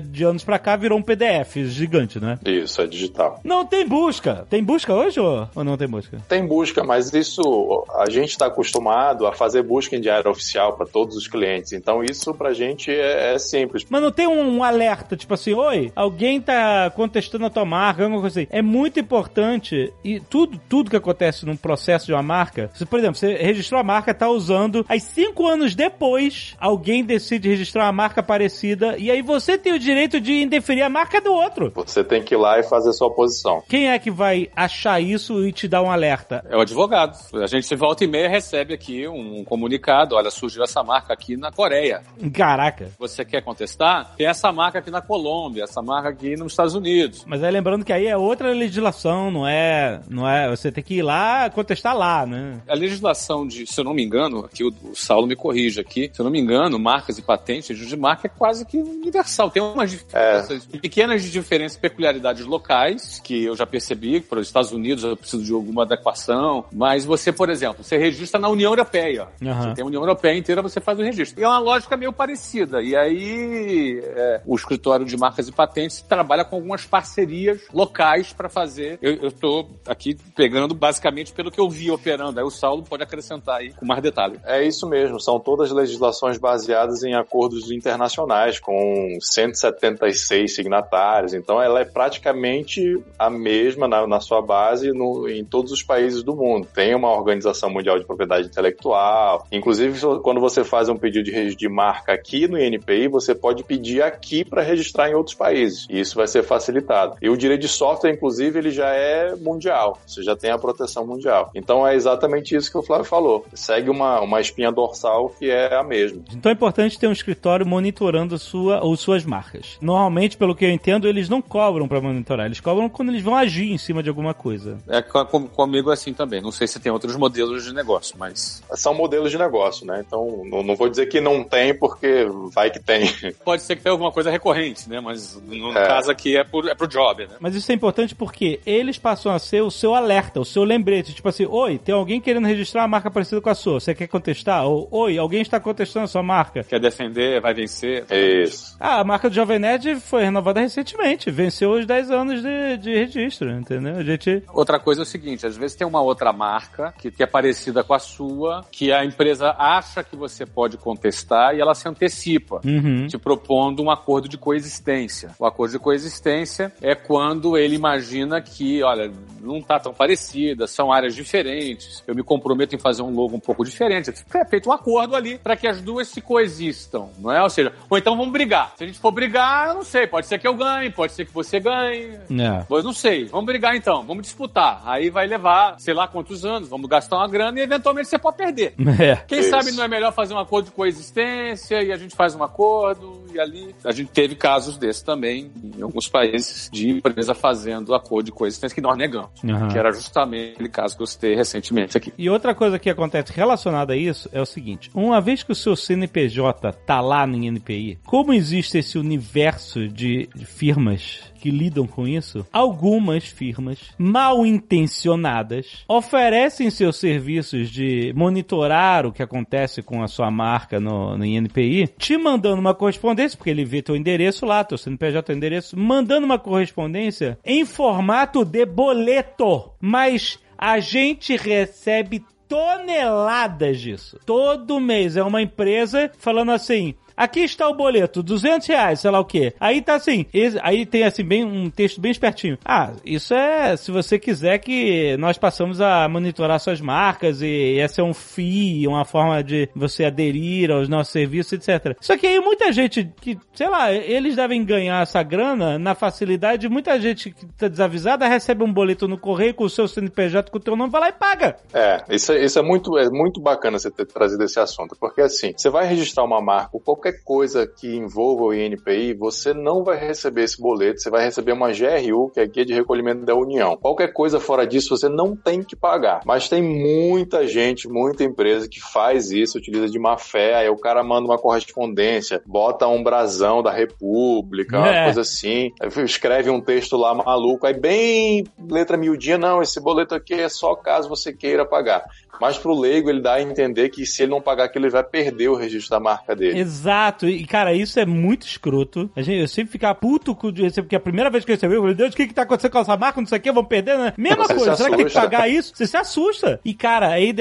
[0.00, 2.38] de anos pra cá, virou um PDF gigante, né?
[2.44, 3.40] Isso, é digital.
[3.44, 4.46] Não tem busca.
[4.48, 6.18] Tem busca hoje ou, ou não tem busca?
[6.28, 10.86] Tem busca, mas isso a gente está acostumado a fazer busca em diário oficial para
[10.86, 11.72] todos os clientes.
[11.72, 13.86] Então isso pra gente é, é simples.
[13.88, 18.02] Mas não tem um, um alerta, tipo assim, oi, alguém tá contestando a tua marca,
[18.02, 18.48] alguma coisa assim.
[18.50, 22.98] É muito importante e tudo, tudo que acontece num processo de uma marca, se, por
[22.98, 27.92] exemplo, você registrou a marca, tá usando, aí cinco anos depois, alguém decide registrar uma
[27.92, 31.72] marca parecida e aí você tem o direito de indeferir a marca do outro.
[31.74, 33.62] Você tem que ir lá e fazer sua posição.
[33.68, 36.44] Quem é que vai achar isso e te dar um alerta?
[36.48, 37.16] É o advogado.
[37.34, 40.14] A gente volta e meia recebe aqui um comunicado.
[40.14, 42.02] Olha, surgiu essa marca aqui na Coreia.
[42.32, 42.90] Caraca.
[42.98, 44.14] Você quer contestar?
[44.16, 47.24] Tem essa marca aqui na Colômbia, essa marca aqui nos Estados Unidos.
[47.26, 50.94] Mas aí lembrando que aí é outra legislação, não é, não é, você tem que
[50.94, 52.60] ir lá contestar lá, né?
[52.68, 56.10] A legislação de, se eu não me engano, aqui o, o Saulo me corrige aqui,
[56.12, 59.50] se eu não me engano, marcas e patentes, de marca é quase que universal.
[59.50, 65.04] Tem umas diferenças, pequenas diferenças, peculiaridades locais, que eu já percebi, para os Estados Unidos
[65.04, 69.28] eu preciso de alguma adequação, mas você, por exemplo, você registra na União Europeia.
[69.42, 69.62] Aham.
[69.62, 71.40] Você tem a União Europeia inteira, você faz o registro.
[71.40, 72.82] E é uma lógica meio parecida.
[72.82, 78.48] E aí, é, o escritório de marcas e patentes trabalha com algumas parcerias locais para
[78.48, 78.98] fazer.
[79.02, 82.38] Eu estou aqui pegando basicamente pelo que eu vi operando.
[82.38, 84.40] Aí o Saulo pode acrescentar aí com mais detalhe.
[84.44, 89.18] É isso mesmo, são todas legislações baseadas em acordos internacionais com
[89.58, 95.72] 176 signatários, então ela é praticamente a mesma na, na sua base no, em todos
[95.72, 96.66] os países do mundo.
[96.72, 101.58] Tem uma Organização Mundial de Propriedade Intelectual, inclusive quando você faz um pedido de registro
[101.58, 106.00] de marca aqui no INPI, você pode pedir aqui para registrar em outros países, e
[106.00, 107.16] isso vai ser facilitado.
[107.20, 111.06] E o direito de software, inclusive, ele já é mundial, você já tem a proteção
[111.06, 111.50] mundial.
[111.54, 113.46] Então é exatamente isso que o Flávio falou.
[113.54, 116.22] Segue uma, uma espinha dorsal que é a mesma.
[116.34, 119.39] Então é importante ter um escritório monitorando sua ou suas marcas.
[119.80, 123.36] Normalmente, pelo que eu entendo, eles não cobram para monitorar, eles cobram quando eles vão
[123.36, 124.78] agir em cima de alguma coisa.
[124.88, 126.40] É com, comigo assim também.
[126.40, 128.62] Não sei se tem outros modelos de negócio, mas.
[128.74, 130.02] São modelos de negócio, né?
[130.06, 133.10] Então não, não vou dizer que não tem, porque vai que tem.
[133.44, 135.00] Pode ser que tenha alguma coisa recorrente, né?
[135.00, 135.86] Mas no é.
[135.86, 137.36] caso aqui é pro, é pro job, né?
[137.40, 141.14] Mas isso é importante porque eles passam a ser o seu alerta, o seu lembrete.
[141.14, 143.80] Tipo assim, oi, tem alguém querendo registrar uma marca parecida com a sua.
[143.80, 144.66] Você quer contestar?
[144.66, 146.64] Ou, oi, alguém está contestando a sua marca.
[146.64, 148.04] Quer defender, vai vencer.
[148.10, 148.76] Isso.
[148.78, 151.30] Ah, a marca do Jovem Nerd foi renovada recentemente.
[151.30, 153.96] Venceu os 10 anos de, de registro, entendeu?
[153.96, 154.42] A gente...
[154.52, 157.82] Outra coisa é o seguinte, às vezes tem uma outra marca que, que é parecida
[157.82, 162.60] com a sua, que a empresa acha que você pode contestar e ela se antecipa,
[162.64, 163.06] uhum.
[163.06, 165.30] te propondo um acordo de coexistência.
[165.38, 170.92] O acordo de coexistência é quando ele imagina que, olha, não está tão parecida, são
[170.92, 174.12] áreas diferentes, eu me comprometo em fazer um logo um pouco diferente.
[174.34, 177.40] É feito um acordo ali para que as duas se coexistam, não é?
[177.42, 178.72] Ou seja, ou então vamos brigar.
[178.76, 181.26] Se a gente for brigar, eu não sei, pode ser que eu ganhe, pode ser
[181.26, 182.18] que você ganhe.
[182.30, 182.64] É.
[182.66, 183.26] Pois não sei.
[183.26, 184.80] Vamos brigar então, vamos disputar.
[184.86, 188.36] Aí vai levar, sei lá quantos anos, vamos gastar uma grana e eventualmente você pode
[188.36, 188.74] perder.
[189.00, 189.16] É.
[189.26, 189.50] Quem Isso.
[189.50, 193.24] sabe não é melhor fazer um acordo de coexistência e a gente faz um acordo
[193.34, 193.74] e ali.
[193.84, 198.74] A gente teve casos desses também em alguns países de empresa fazendo acordo de coexistência
[198.74, 199.30] que nós negamos.
[199.42, 199.68] Uhum.
[199.68, 202.12] Que era justamente aquele caso que eu citei recentemente aqui.
[202.16, 205.54] E outra coisa que acontece relacionada a isso é o seguinte: uma vez que o
[205.54, 212.06] seu CNPJ tá lá no INPI, como existe esse universo de firmas que lidam com
[212.06, 220.08] isso, algumas firmas mal intencionadas oferecem seus serviços de monitorar o que acontece com a
[220.08, 224.62] sua marca no, no INPI, te mandando uma correspondência, porque ele vê teu endereço lá,
[224.62, 229.70] teu CNPJ teu endereço, mandando uma correspondência em formato de boleto.
[229.80, 234.18] Mas a gente recebe toneladas disso.
[234.26, 239.20] Todo mês é uma empresa falando assim: Aqui está o boleto, 200 reais, sei lá
[239.20, 239.52] o quê.
[239.60, 240.24] Aí tá assim,
[240.62, 242.56] aí tem assim, bem um texto bem espertinho.
[242.64, 248.00] Ah, isso é se você quiser que nós passamos a monitorar suas marcas e essa
[248.00, 251.94] é um FII, uma forma de você aderir aos nossos serviços, etc.
[252.00, 256.70] Só que aí muita gente que, sei lá, eles devem ganhar essa grana na facilidade.
[256.70, 260.56] Muita gente que tá desavisada recebe um boleto no correio com o seu CNPJ com
[260.56, 261.56] o teu nome, vai lá e paga.
[261.74, 265.52] É, isso, isso é muito, é muito bacana você ter trazido esse assunto, porque assim,
[265.54, 269.98] você vai registrar uma marca, qualquer qualquer coisa que envolva o INPI, você não vai
[269.98, 273.34] receber esse boleto, você vai receber uma GRU, que é a Guia de Recolhimento da
[273.34, 273.76] União.
[273.76, 276.20] Qualquer coisa fora disso, você não tem que pagar.
[276.24, 280.76] Mas tem muita gente, muita empresa que faz isso, utiliza de má fé, aí o
[280.76, 284.80] cara manda uma correspondência, bota um brasão da República, é.
[284.80, 285.72] uma coisa assim,
[286.04, 290.74] escreve um texto lá maluco, aí bem letra miudinha, não, esse boleto aqui é só
[290.74, 292.04] caso você queira pagar.
[292.40, 295.04] Mas pro leigo ele dá a entender que se ele não pagar aquilo, ele vai
[295.04, 296.58] perder o registro da marca dele.
[296.58, 296.99] Exato.
[297.28, 299.10] E, cara, isso é muito escroto.
[299.14, 301.74] A gente, eu sempre ficava puto com receber, porque a primeira vez que eu recebi,
[301.74, 303.20] eu falei, Deus, o que que tá acontecendo com essa marca?
[303.20, 304.14] Não sei o que, vamos perder, né?
[304.16, 304.76] Mesma você coisa.
[304.76, 305.72] Será que tem que pagar isso?
[305.74, 306.58] Você se assusta.
[306.64, 307.34] E, cara, aí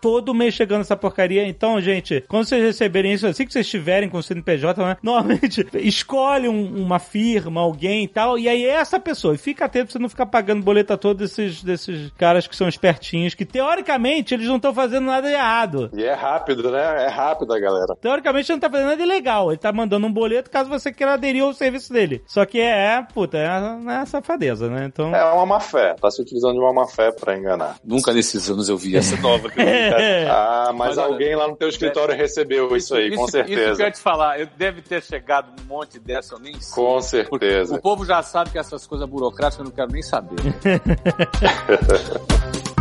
[0.00, 1.46] todo mês chegando essa porcaria.
[1.46, 4.96] Então, gente, quando vocês receberem isso, assim que vocês estiverem com o CNPJ, né?
[5.02, 9.34] Normalmente, escolhe um, uma firma, alguém e tal, e aí é essa pessoa.
[9.34, 12.68] E fica atento pra você não ficar pagando boleta todo desses, desses caras que são
[12.68, 15.90] espertinhos, que teoricamente eles eles não estão fazendo nada errado.
[15.92, 17.04] E é rápido, né?
[17.04, 17.96] É rápido a galera.
[18.00, 19.50] Teoricamente não tá fazendo nada ilegal.
[19.50, 22.22] Ele tá mandando um boleto caso você queira aderir ao serviço dele.
[22.26, 24.86] Só que é, puta, é, é safadeza, né?
[24.86, 25.14] Então...
[25.14, 25.94] É uma má fé.
[25.94, 27.76] Tá se utilizando de uma má fé pra enganar.
[27.84, 29.50] Nunca nesses anos eu vi essa nova.
[29.50, 30.26] Que eu vi.
[30.28, 33.16] ah, mas, mas alguém olha, lá no teu escritório é, recebeu isso, isso aí, isso,
[33.16, 33.60] com certeza.
[33.60, 34.40] Isso que eu ia te falar.
[34.40, 36.74] Eu deve ter chegado um monte dessa, eu nem sei.
[36.74, 37.74] Com certeza.
[37.74, 40.36] O povo já sabe que essas coisas burocráticas eu não quero nem saber.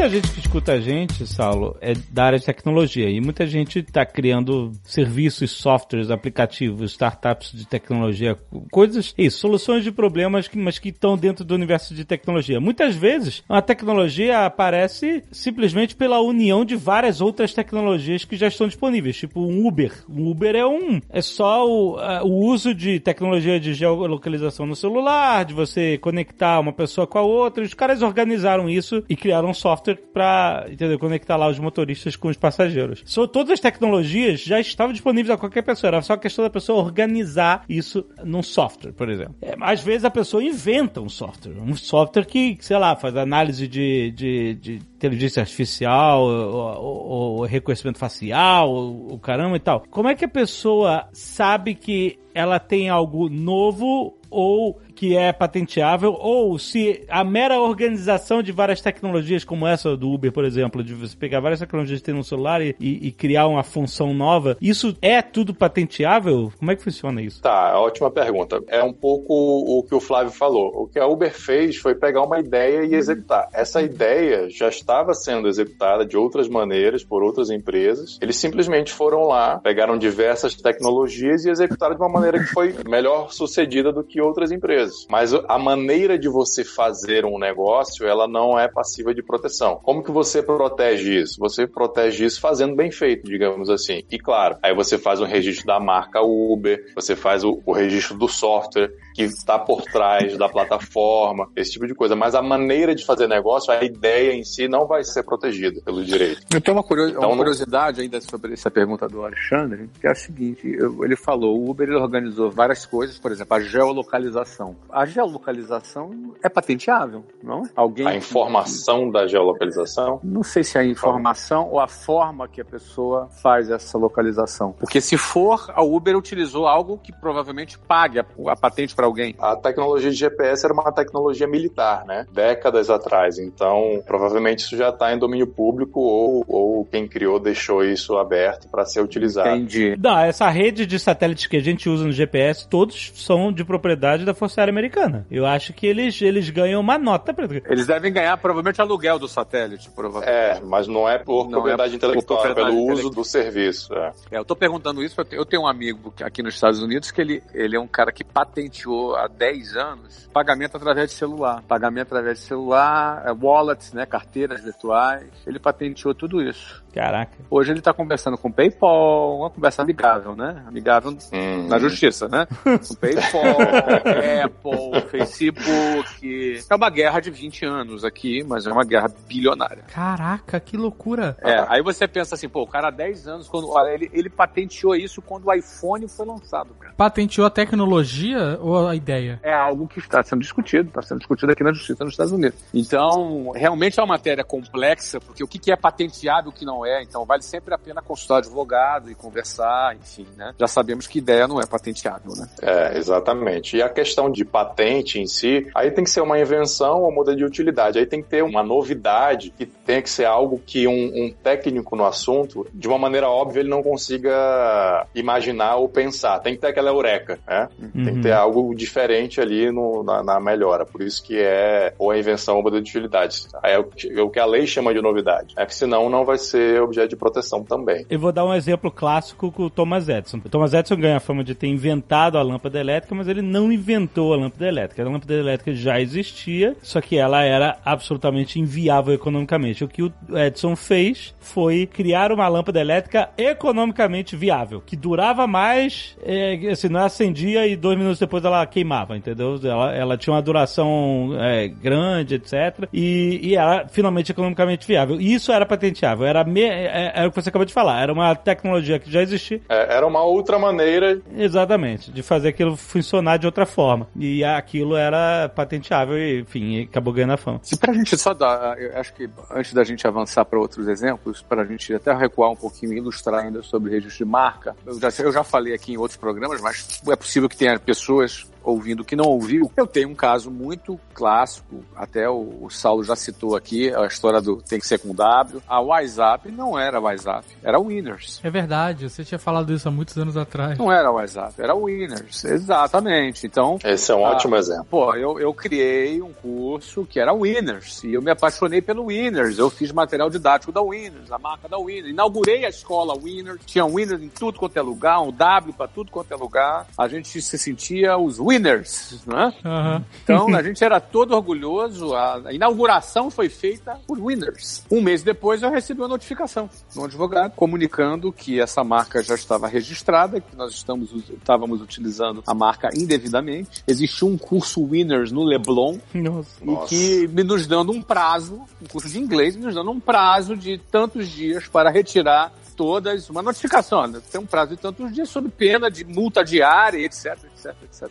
[0.00, 3.80] Muita gente que escuta a gente, Saulo, é da área de tecnologia e muita gente
[3.80, 8.34] está criando serviços, softwares, aplicativos, startups de tecnologia,
[8.70, 12.58] coisas, isso, soluções de problemas, que, mas que estão dentro do universo de tecnologia.
[12.58, 18.68] Muitas vezes a tecnologia aparece simplesmente pela união de várias outras tecnologias que já estão
[18.68, 19.92] disponíveis, tipo um Uber.
[20.08, 25.44] Um Uber é um, é só o, o uso de tecnologia de geolocalização no celular,
[25.44, 27.62] de você conectar uma pessoa com a outra.
[27.62, 30.66] Os caras organizaram isso e criaram um software software para
[30.98, 33.02] conectar lá os motoristas com os passageiros.
[33.04, 36.82] So, todas as tecnologias já estavam disponíveis a qualquer pessoa, era só questão da pessoa
[36.82, 39.34] organizar isso num software, por exemplo.
[39.42, 43.66] É, às vezes a pessoa inventa um software, um software que, sei lá, faz análise
[43.66, 49.84] de, de, de inteligência artificial, o reconhecimento facial, o caramba e tal.
[49.90, 56.12] Como é que a pessoa sabe que ela tem algo novo ou que é patenteável,
[56.12, 60.92] ou se a mera organização de várias tecnologias, como essa do Uber, por exemplo, de
[60.92, 64.94] você pegar várias tecnologias que tem no celular e, e, criar uma função nova, isso
[65.00, 66.52] é tudo patenteável?
[66.58, 67.40] Como é que funciona isso?
[67.40, 68.62] Tá, ótima pergunta.
[68.68, 70.82] É um pouco o que o Flávio falou.
[70.82, 73.48] O que a Uber fez foi pegar uma ideia e executar.
[73.54, 78.18] Essa ideia já estava sendo executada de outras maneiras por outras empresas.
[78.20, 83.32] Eles simplesmente foram lá, pegaram diversas tecnologias e executaram de uma maneira que foi melhor
[83.32, 85.06] sucedida do que outras empresas coisas.
[85.08, 89.80] Mas a maneira de você fazer um negócio, ela não é passiva de proteção.
[89.82, 91.36] Como que você protege isso?
[91.38, 94.02] Você protege isso fazendo bem feito, digamos assim.
[94.10, 98.18] E claro, aí você faz um registro da marca Uber, você faz o, o registro
[98.18, 98.90] do software
[99.28, 102.14] que está por trás da plataforma, esse tipo de coisa.
[102.14, 106.04] Mas a maneira de fazer negócio, a ideia em si não vai ser protegida pelo
[106.04, 106.42] direito.
[106.52, 110.10] Eu tenho uma, curios, então, uma curiosidade ainda sobre essa pergunta do Alexandre, que é
[110.10, 115.06] a seguinte, ele falou, o Uber ele organizou várias coisas, por exemplo, a geolocalização a
[115.06, 117.70] geolocalização é patenteável, não é?
[117.74, 120.20] Alguém a informação da geolocalização?
[120.22, 124.72] Não sei se é a informação ou a forma que a pessoa faz essa localização.
[124.72, 129.34] Porque se for, a Uber utilizou algo que provavelmente pague a, a patente para alguém.
[129.38, 132.26] A tecnologia de GPS era uma tecnologia militar, né?
[132.32, 133.38] Décadas atrás.
[133.38, 138.68] Então, provavelmente isso já está em domínio público ou, ou quem criou deixou isso aberto
[138.68, 139.48] para ser utilizado.
[139.50, 139.96] Entendi.
[139.98, 144.24] Não, essa rede de satélites que a gente usa no GPS, todos são de propriedade
[144.24, 145.26] da Força Aérea Americana.
[145.30, 147.34] Eu acho que eles, eles ganham uma nota.
[147.34, 147.46] Pra...
[147.68, 150.30] Eles devem ganhar provavelmente aluguel do satélite, provavelmente.
[150.30, 153.24] É, mas não é por não é propriedade é intelectual, por propriedade pelo uso do
[153.24, 153.94] serviço.
[153.94, 154.12] É.
[154.32, 154.38] é.
[154.38, 157.76] eu tô perguntando isso, eu tenho um amigo aqui nos Estados Unidos que ele, ele
[157.76, 161.62] é um cara que patenteou há 10 anos pagamento através de celular.
[161.66, 165.28] Pagamento através de celular, é, wallets, né, carteiras virtuais.
[165.46, 166.82] Ele patenteou tudo isso.
[166.92, 167.32] Caraca.
[167.48, 170.62] Hoje ele tá conversando com o PayPal, uma conversa amigável, né?
[170.66, 171.68] Amigável hum.
[171.68, 172.46] na justiça, né?
[172.64, 173.60] Com PayPal,
[174.44, 176.60] Apple, Facebook.
[176.68, 179.84] É uma guerra de 20 anos aqui, mas é uma guerra bilionária.
[179.92, 181.36] Caraca, que loucura.
[181.42, 184.28] É, aí você pensa assim, pô, o cara há 10 anos, quando, olha, ele, ele
[184.28, 186.94] patenteou isso quando o iPhone foi lançado, cara.
[186.96, 189.38] Patenteou a tecnologia ou a ideia?
[189.42, 192.58] É algo que está sendo discutido, está sendo discutido aqui na justiça nos Estados Unidos.
[192.74, 196.79] Então, realmente é uma matéria complexa, porque o que é patenteável e o que não
[196.80, 197.02] não é.
[197.02, 200.54] Então vale sempre a pena consultar advogado e conversar, enfim, né?
[200.58, 202.48] Já sabemos que ideia não é patenteável, né?
[202.62, 203.76] É, exatamente.
[203.76, 207.36] E a questão de patente em si, aí tem que ser uma invenção ou muda
[207.36, 207.98] de utilidade.
[207.98, 211.94] Aí tem que ter uma novidade, que tem que ser algo que um, um técnico
[211.96, 216.38] no assunto, de uma maneira óbvia, ele não consiga imaginar ou pensar.
[216.40, 217.68] Tem que ter aquela eureka, né?
[217.78, 218.04] Uhum.
[218.04, 220.86] Tem que ter algo diferente ali no, na, na, melhora.
[220.86, 223.46] Por isso que é ou a invenção ou muda de utilidade.
[223.62, 225.54] É o, é o que a lei chama de novidade.
[225.56, 228.06] É que senão não vai ser ser objeto de proteção também.
[228.08, 230.38] Eu vou dar um exemplo clássico com o Thomas Edison.
[230.38, 233.72] O Thomas Edison ganha a fama de ter inventado a lâmpada elétrica, mas ele não
[233.72, 235.02] inventou a lâmpada elétrica.
[235.02, 239.84] A lâmpada elétrica já existia, só que ela era absolutamente inviável economicamente.
[239.84, 246.16] O que o Edison fez foi criar uma lâmpada elétrica economicamente viável, que durava mais,
[246.22, 249.58] é, assim, não acendia e dois minutos depois ela queimava, entendeu?
[249.62, 252.88] Ela, ela tinha uma duração é, grande, etc.
[252.92, 255.20] E, e era finalmente economicamente viável.
[255.20, 258.02] E isso era patenteável, era me, é, é, é, o que você acabou de falar,
[258.02, 259.60] era uma tecnologia que já existia.
[259.68, 261.20] É, era uma outra maneira.
[261.36, 264.08] Exatamente, de fazer aquilo funcionar de outra forma.
[264.16, 267.60] E aquilo era patenteável e, enfim, acabou ganhando a fama.
[267.70, 271.42] E pra gente só dar, eu acho que antes da gente avançar para outros exemplos,
[271.42, 274.98] para a gente até recuar um pouquinho e ilustrar ainda sobre registro de marca, eu
[275.00, 279.04] já, eu já falei aqui em outros programas, mas é possível que tenha pessoas ouvindo
[279.04, 283.56] que não ouviu, eu tenho um caso muito clássico, até o, o Saulo já citou
[283.56, 285.62] aqui, a história do tem que ser com W.
[285.68, 288.40] A WhatsApp não era WhatsApp, era Winners.
[288.42, 290.78] É verdade, você tinha falado isso há muitos anos atrás.
[290.78, 293.46] Não era WhatsApp, era Winners, exatamente.
[293.46, 293.78] Então.
[293.84, 294.86] Esse é um ótimo exemplo.
[294.90, 299.58] Pô, eu, eu criei um curso que era Winners e eu me apaixonei pelo Winners.
[299.58, 302.10] Eu fiz material didático da Winners, a marca da Winners.
[302.10, 306.10] Inaugurei a escola Winners, tinha Winners em tudo quanto é lugar, um W para tudo
[306.10, 306.86] quanto é lugar.
[306.96, 309.52] A gente se sentia os winners, né?
[309.64, 310.04] Aham.
[310.24, 312.14] Então a gente era todo orgulhoso.
[312.14, 314.84] A inauguração foi feita por winners.
[314.90, 319.68] Um mês depois eu recebi uma notificação do advogado comunicando que essa marca já estava
[319.68, 323.82] registrada, que nós estamos, estávamos utilizando a marca indevidamente.
[323.86, 326.50] Existiu um curso winners no Leblon Nossa.
[326.62, 330.00] e que me nos dando um prazo, um curso de inglês, me nos dando um
[330.00, 334.22] prazo de tantos dias para retirar todas, uma notificação, né?
[334.32, 338.10] tem um prazo de tantos dias sob pena de multa diária, etc, etc, etc.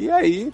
[0.00, 0.52] e aí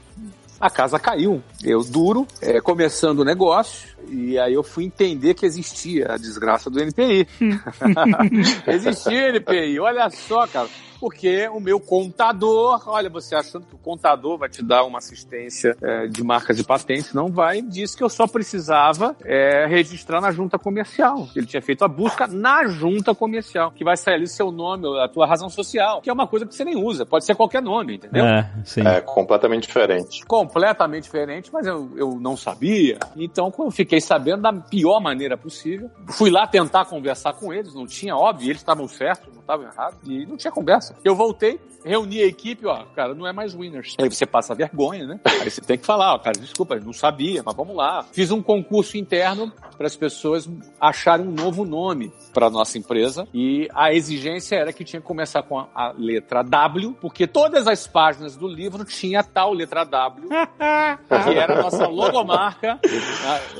[0.60, 1.42] a casa caiu.
[1.62, 6.68] Eu duro, é, começando o negócio, e aí eu fui entender que existia a desgraça
[6.68, 7.28] do NPI.
[8.66, 10.68] existia NPI, olha só, cara.
[10.98, 15.76] Porque o meu contador, olha, você achando que o contador vai te dar uma assistência
[15.82, 20.32] é, de marcas e patentes, não vai, disse que eu só precisava é, registrar na
[20.32, 21.28] junta comercial.
[21.34, 25.08] Ele tinha feito a busca na junta comercial, que vai sair ali seu nome, a
[25.08, 27.96] tua razão social, que é uma coisa que você nem usa, pode ser qualquer nome,
[27.96, 28.24] entendeu?
[28.24, 28.86] É, sim.
[28.86, 30.24] É completamente diferente.
[30.26, 32.98] completamente diferente, mas eu, eu não sabia.
[33.16, 37.74] Então, quando eu fiquei sabendo da pior maneira possível, fui lá tentar conversar com eles,
[37.74, 40.96] não tinha, óbvio, eles estavam certos, não estavam errados, e não tinha conversa.
[41.04, 43.94] Eu voltei, reuni a equipe, ó, cara, não é mais winners.
[44.00, 45.20] Aí você passa vergonha, né?
[45.40, 48.04] Aí você tem que falar, ó, cara, desculpa, não sabia, mas vamos lá.
[48.12, 50.48] Fiz um concurso interno para as pessoas
[50.80, 55.42] acharem um novo nome para nossa empresa e a exigência era que tinha que começar
[55.42, 60.28] com a, a letra W, porque todas as páginas do livro tinha tal letra W,
[60.28, 62.80] que era a nossa logomarca,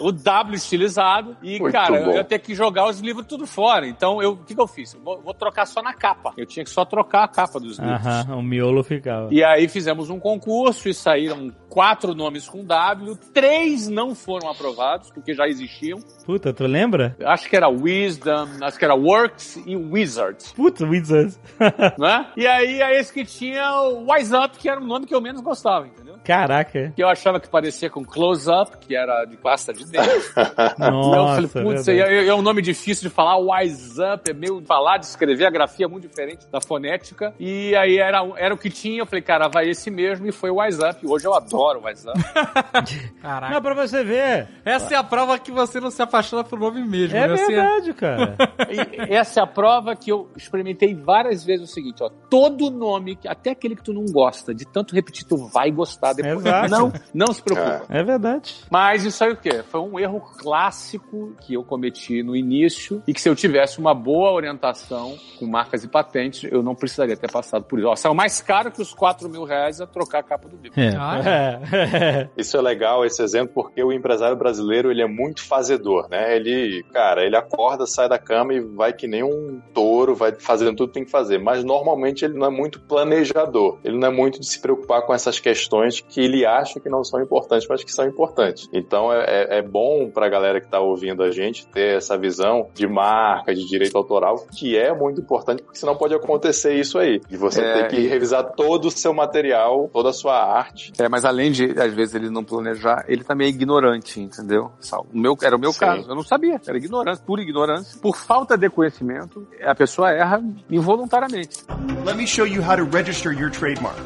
[0.01, 1.37] o W estilizado.
[1.43, 2.11] E, Muito cara, bom.
[2.11, 3.87] eu ia ter que jogar os livros tudo fora.
[3.87, 4.95] Então, eu, o que, que eu fiz?
[4.95, 6.33] Eu Vou, vou trocar só na capa.
[6.39, 8.07] Eu tinha que só trocar a capa dos livros.
[8.07, 9.29] Aham, o miolo ficava.
[9.31, 15.11] E aí fizemos um concurso e saíram quatro nomes com W, três não foram aprovados,
[15.11, 15.99] porque já existiam.
[16.24, 17.14] Puta, tu lembra?
[17.22, 21.39] Acho que era Wisdom, acho que era Works e Wizard, Puta, Wizards.
[21.99, 22.27] né?
[22.37, 25.20] E aí é esse que tinha o Wise Up, que era o nome que eu
[25.20, 26.16] menos gostava, entendeu?
[26.27, 26.93] Caraca.
[26.95, 30.11] Que eu achava que parecia com Close Up, que era de pasta de dentro.
[30.37, 32.29] Nossa, Então eu falei, putz, é, verdade.
[32.29, 35.51] é um nome difícil de falar, Wise Up, é meio de falar, de escrever, a
[35.51, 37.33] grafia é muito diferente da fonética.
[37.39, 40.51] E aí era, era o que tinha, eu falei, cara, vai esse mesmo, e foi
[40.51, 41.07] o Wise Up.
[41.07, 42.18] Hoje eu adoro o Wise Up.
[43.22, 43.55] Caraca.
[43.55, 44.49] Não, pra você ver.
[44.64, 47.16] Essa é a prova que você não se apaixona por nome mesmo.
[47.16, 47.37] É né?
[47.37, 48.37] Você- verdade, cara.
[48.68, 53.18] E essa é a prova que eu experimentei várias vezes o seguinte, ó, todo nome,
[53.27, 56.45] até aquele que tu não gosta, de tanto repetir, tu vai gostar depois.
[56.45, 56.71] Exato.
[56.71, 57.83] Não, não se preocupa.
[57.89, 58.57] É verdade.
[58.71, 59.62] Mas isso aí o quê?
[59.69, 63.95] Foi um erro clássico que eu cometi no início e que se eu tivesse uma
[63.95, 67.89] boa orientação com marcas e patentes, eu não precisaria ter passado por isso.
[67.89, 70.81] Ó, saiu mais caro que os 4 mil reais a trocar a capa do livro.
[70.81, 70.95] É.
[70.97, 72.29] Ah, É.
[72.37, 76.37] Isso é legal, esse exemplo, porque o empresário brasileiro, ele é muito fazedor, né?
[76.37, 80.77] Ele, cara, ele acorda, sai da cama e vai que nem um touro, vai fazendo
[80.77, 81.39] tudo que tem que fazer.
[81.39, 83.79] Mas normalmente ele não é muito planejador.
[83.85, 87.03] Ele não é muito de se preocupar com essas questões que ele acha que não
[87.05, 88.69] são importantes, mas que são importantes.
[88.73, 92.69] Então é, é- é bom pra galera que tá ouvindo a gente ter essa visão
[92.75, 97.21] de marca, de direito autoral, que é muito importante, porque senão pode acontecer isso aí.
[97.29, 100.93] De você É, ter que revisar todo o seu material, toda a sua arte.
[100.99, 104.71] É, mas além de, às vezes, ele não planejar, ele também é ignorante, entendeu?
[105.13, 105.81] O meu, era o meu Sim.
[105.81, 106.09] caso.
[106.11, 106.61] Eu não sabia.
[106.67, 107.99] Era ignorância, pura ignorância.
[108.01, 111.65] Por falta de conhecimento, a pessoa erra involuntariamente.
[112.05, 113.97] Let me show you how to register your trademark.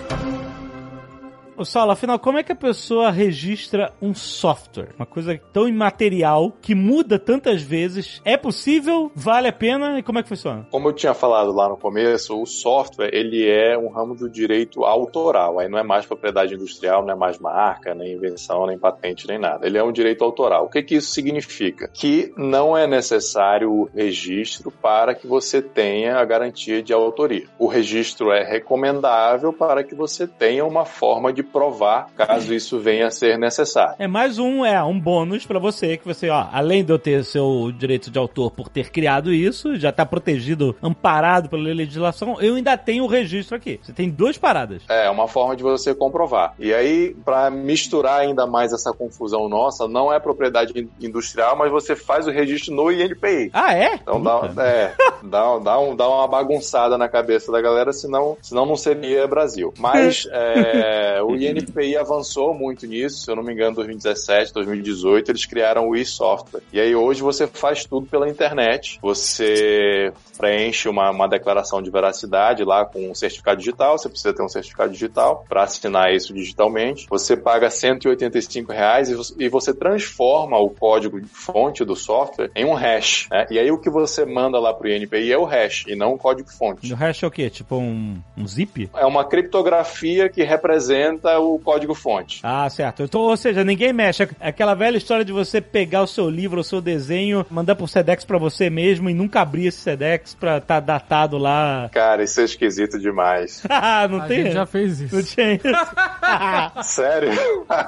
[1.61, 4.95] Ô, Saulo, afinal, como é que a pessoa registra um software?
[4.97, 8.23] Uma coisa tão imaterial, que muda tantas vezes.
[8.25, 9.13] É possível?
[9.15, 9.99] Vale a pena?
[9.99, 10.67] E como é que funciona?
[10.71, 14.87] Como eu tinha falado lá no começo, o software ele é um ramo do direito
[14.87, 15.59] autoral.
[15.59, 19.39] Aí não é mais propriedade industrial, não é mais marca, nem invenção, nem patente, nem
[19.39, 19.67] nada.
[19.67, 20.65] Ele é um direito autoral.
[20.65, 21.89] O que, que isso significa?
[21.89, 27.47] Que não é necessário o registro para que você tenha a garantia de autoria.
[27.59, 33.07] O registro é recomendável para que você tenha uma forma de provar caso isso venha
[33.09, 33.95] a ser necessário.
[33.99, 37.25] É mais um, é, um bônus pra você, que você, ó, além de eu ter
[37.25, 42.55] seu direito de autor por ter criado isso, já tá protegido, amparado pela legislação, eu
[42.55, 43.79] ainda tenho o registro aqui.
[43.83, 44.83] Você tem duas paradas.
[44.89, 46.55] É uma forma de você comprovar.
[46.59, 51.71] E aí, para misturar ainda mais essa confusão nossa, não é propriedade in- industrial, mas
[51.71, 53.51] você faz o registro no INPI.
[53.53, 53.95] Ah, é?
[53.95, 58.65] Então dá, é, dá, dá, um, dá uma bagunçada na cabeça da galera, senão, senão
[58.67, 59.73] não seria Brasil.
[59.79, 65.47] Mas é, o INPI avançou muito nisso, se eu não me engano, 2017, 2018, eles
[65.47, 66.63] criaram o e-software.
[66.73, 72.65] E aí hoje você faz tudo pela internet, você preenche uma, uma declaração de veracidade
[72.65, 77.07] lá com um certificado digital, você precisa ter um certificado digital para assinar isso digitalmente.
[77.09, 82.51] Você paga 185 reais e você, e você transforma o código de fonte do software
[82.55, 83.29] em um hash.
[83.31, 83.47] né?
[83.51, 86.19] E aí o que você manda lá pro INPI é o hash e não o
[86.19, 86.93] código fonte.
[86.93, 87.51] O hash é o quê?
[87.51, 88.89] Tipo um, um zip?
[88.97, 92.41] É uma criptografia que representa apresenta o código-fonte.
[92.43, 93.03] Ah, certo.
[93.03, 94.29] Então, ou seja, ninguém mexe.
[94.41, 98.25] Aquela velha história de você pegar o seu livro, o seu desenho, mandar por Sedex
[98.25, 101.89] pra você mesmo e nunca abrir esse Sedex pra estar tá datado lá.
[101.93, 103.63] Cara, isso é esquisito demais.
[103.83, 104.45] Ah, não A tem?
[104.45, 105.17] gente já fez isso.
[105.17, 105.63] Não tinha isso.
[106.85, 107.31] Sério?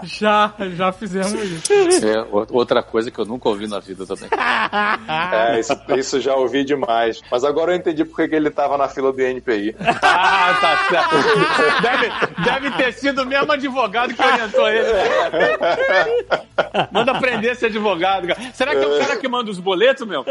[0.04, 2.06] Já, já fizemos isso.
[2.06, 4.28] É, outra coisa que eu nunca ouvi na vida também.
[5.32, 7.20] É, isso, isso já ouvi demais.
[7.30, 9.76] Mas agora eu entendi porque que ele tava na fila do INPI.
[9.80, 11.82] Ah, tá certo.
[11.82, 12.10] Deve,
[12.42, 14.86] deve ter sido o mesmo advogado que orientou ele.
[16.90, 18.40] Manda aprender a ser advogado, cara.
[18.52, 20.24] Será que é o cara que manda os boletos, meu?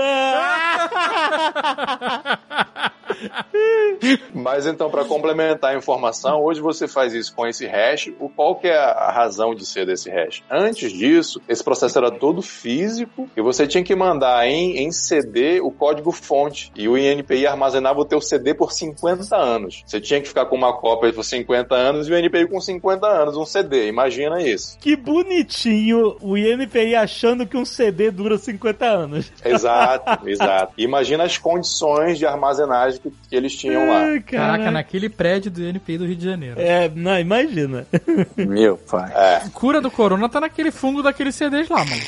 [4.34, 8.12] Mas então, para complementar a informação, hoje você faz isso com esse hash.
[8.20, 10.44] O qual que é a razão de ser desse hash?
[10.50, 15.60] Antes disso, esse processo era todo físico e você tinha que mandar em, em CD
[15.62, 19.84] o código fonte e o INPI armazenava o teu CD por 50 anos.
[19.86, 23.08] Você tinha que ficar com uma cópia por 50 anos e o INPI com 50
[23.08, 23.88] anos, um CD.
[23.88, 24.78] Imagina isso.
[24.80, 29.32] Que bonitinho o INPI achando que um CD dura 50 anos.
[29.44, 30.74] Exato, exato.
[30.78, 34.06] Imagina as condições de armazenagem que, que eles tinham lá.
[34.06, 36.60] Ai, Caraca, naquele prédio do NPI do Rio de Janeiro.
[36.60, 37.88] É, não, imagina.
[38.36, 39.12] Meu pai.
[39.14, 39.42] É.
[39.54, 42.02] Cura do corona tá naquele fungo daqueles CDs lá, mano.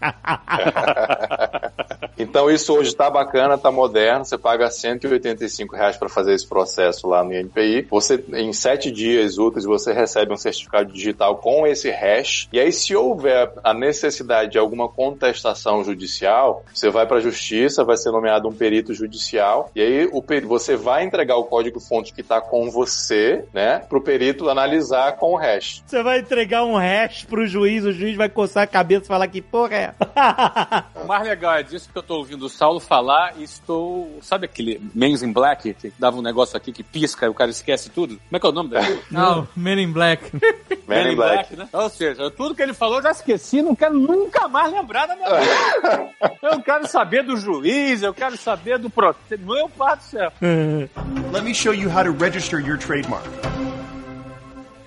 [2.18, 4.24] Então isso hoje tá bacana, tá moderno.
[4.24, 7.86] Você paga 185 reais para fazer esse processo lá no INPI.
[7.88, 12.48] Você, em sete dias úteis, você recebe um certificado digital com esse hash.
[12.52, 17.84] E aí, se houver a necessidade de alguma contestação judicial, você vai para a justiça,
[17.84, 19.70] vai ser nomeado um perito judicial.
[19.74, 24.02] E aí o peri- você vai entregar o código-fonte que tá com você, né, pro
[24.02, 25.84] perito analisar com o hash.
[25.86, 29.28] Você vai entregar um hash pro juiz, o juiz vai coçar a cabeça e falar
[29.28, 29.87] que porra é.
[31.02, 34.18] O mais legal é disso que eu tô ouvindo o Saulo falar e estou.
[34.22, 37.50] Sabe aquele Men's in Black que dava um negócio aqui que pisca e o cara
[37.50, 38.16] esquece tudo?
[38.16, 39.02] Como é que é o nome daquilo?
[39.10, 40.30] Não, Men in Black.
[40.86, 41.56] Man in Black.
[41.56, 41.68] né?
[41.72, 45.16] Ou seja, tudo que ele falou eu já esqueci, não quero nunca mais lembrar da
[45.16, 46.10] minha vida.
[46.42, 49.42] eu quero saber do juiz, eu quero saber do processo.
[49.42, 50.32] Meu pai do céu.
[51.32, 53.24] Let me show you how to register your trademark.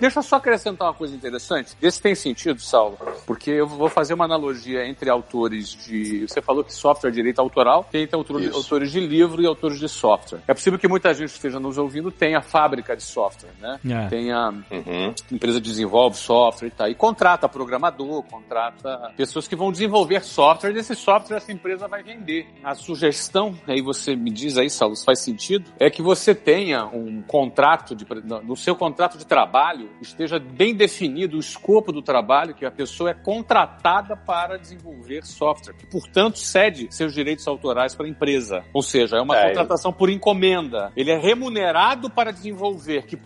[0.01, 1.77] Deixa eu só acrescentar uma coisa interessante.
[1.79, 2.97] Esse tem sentido, Saulo,
[3.27, 6.27] porque eu vou fazer uma analogia entre autores de.
[6.27, 8.57] Você falou que software é direito autoral, tem então, autor- Isso.
[8.57, 10.39] autores de livro e autores de software.
[10.47, 13.79] É possível que muita gente que esteja nos ouvindo tenha fábrica de software, né?
[13.87, 14.07] É.
[14.07, 15.13] Tenha Uhum.
[15.31, 16.89] empresa que desenvolve software e tal.
[16.89, 22.01] E contrata programador, contrata pessoas que vão desenvolver software e esse software essa empresa vai
[22.01, 22.47] vender.
[22.63, 26.85] A sugestão, aí você me diz aí, Saulo, se faz sentido, é que você tenha
[26.87, 28.03] um contrato, de,
[28.43, 33.09] no seu contrato de trabalho, esteja bem definido o escopo do trabalho, que a pessoa
[33.11, 38.63] é contratada para desenvolver software, que, portanto, cede seus direitos autorais para a empresa.
[38.73, 40.91] Ou seja, é uma É, contratação por encomenda.
[40.95, 43.17] Ele é remunerado para desenvolver, que,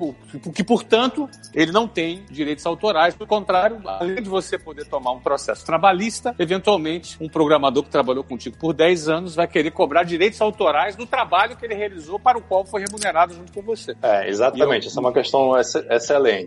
[0.53, 3.15] que, portanto, ele não tem direitos autorais.
[3.15, 8.23] Pelo contrário, além de você poder tomar um processo trabalhista, eventualmente, um programador que trabalhou
[8.23, 12.37] contigo por 10 anos vai querer cobrar direitos autorais do trabalho que ele realizou para
[12.37, 13.95] o qual foi remunerado junto com você.
[14.01, 14.85] É, exatamente.
[14.85, 15.75] Eu- Essa é uma questão ex-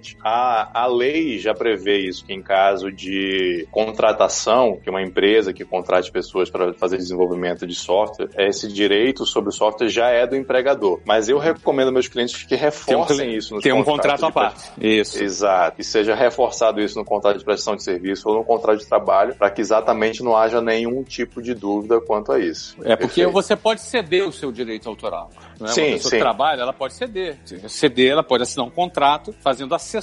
[0.09, 0.17] excelente.
[0.23, 5.65] A, a lei já prevê isso, que em caso de contratação, que uma empresa que
[5.65, 10.37] contrate pessoas para fazer desenvolvimento de software, esse direito sobre o software já é do
[10.37, 11.01] empregador.
[11.05, 14.71] Mas eu recomendo aos meus clientes que reforcem isso nos Tem um contrato à parte.
[14.81, 15.23] Isso.
[15.23, 15.81] Exato.
[15.81, 19.35] E seja reforçado isso no contrato de prestação de serviço ou no contrato de trabalho,
[19.35, 22.77] para que exatamente não haja nenhum tipo de dúvida quanto a isso.
[22.83, 23.33] É porque Perfeito.
[23.33, 25.31] você pode ceder o seu direito autoral.
[25.59, 25.73] Não é?
[25.73, 26.17] Sim, Uma pessoa sim.
[26.17, 27.39] que trabalha, ela pode ceder.
[27.69, 29.98] Ceder, ela pode assinar um contrato fazendo a cessão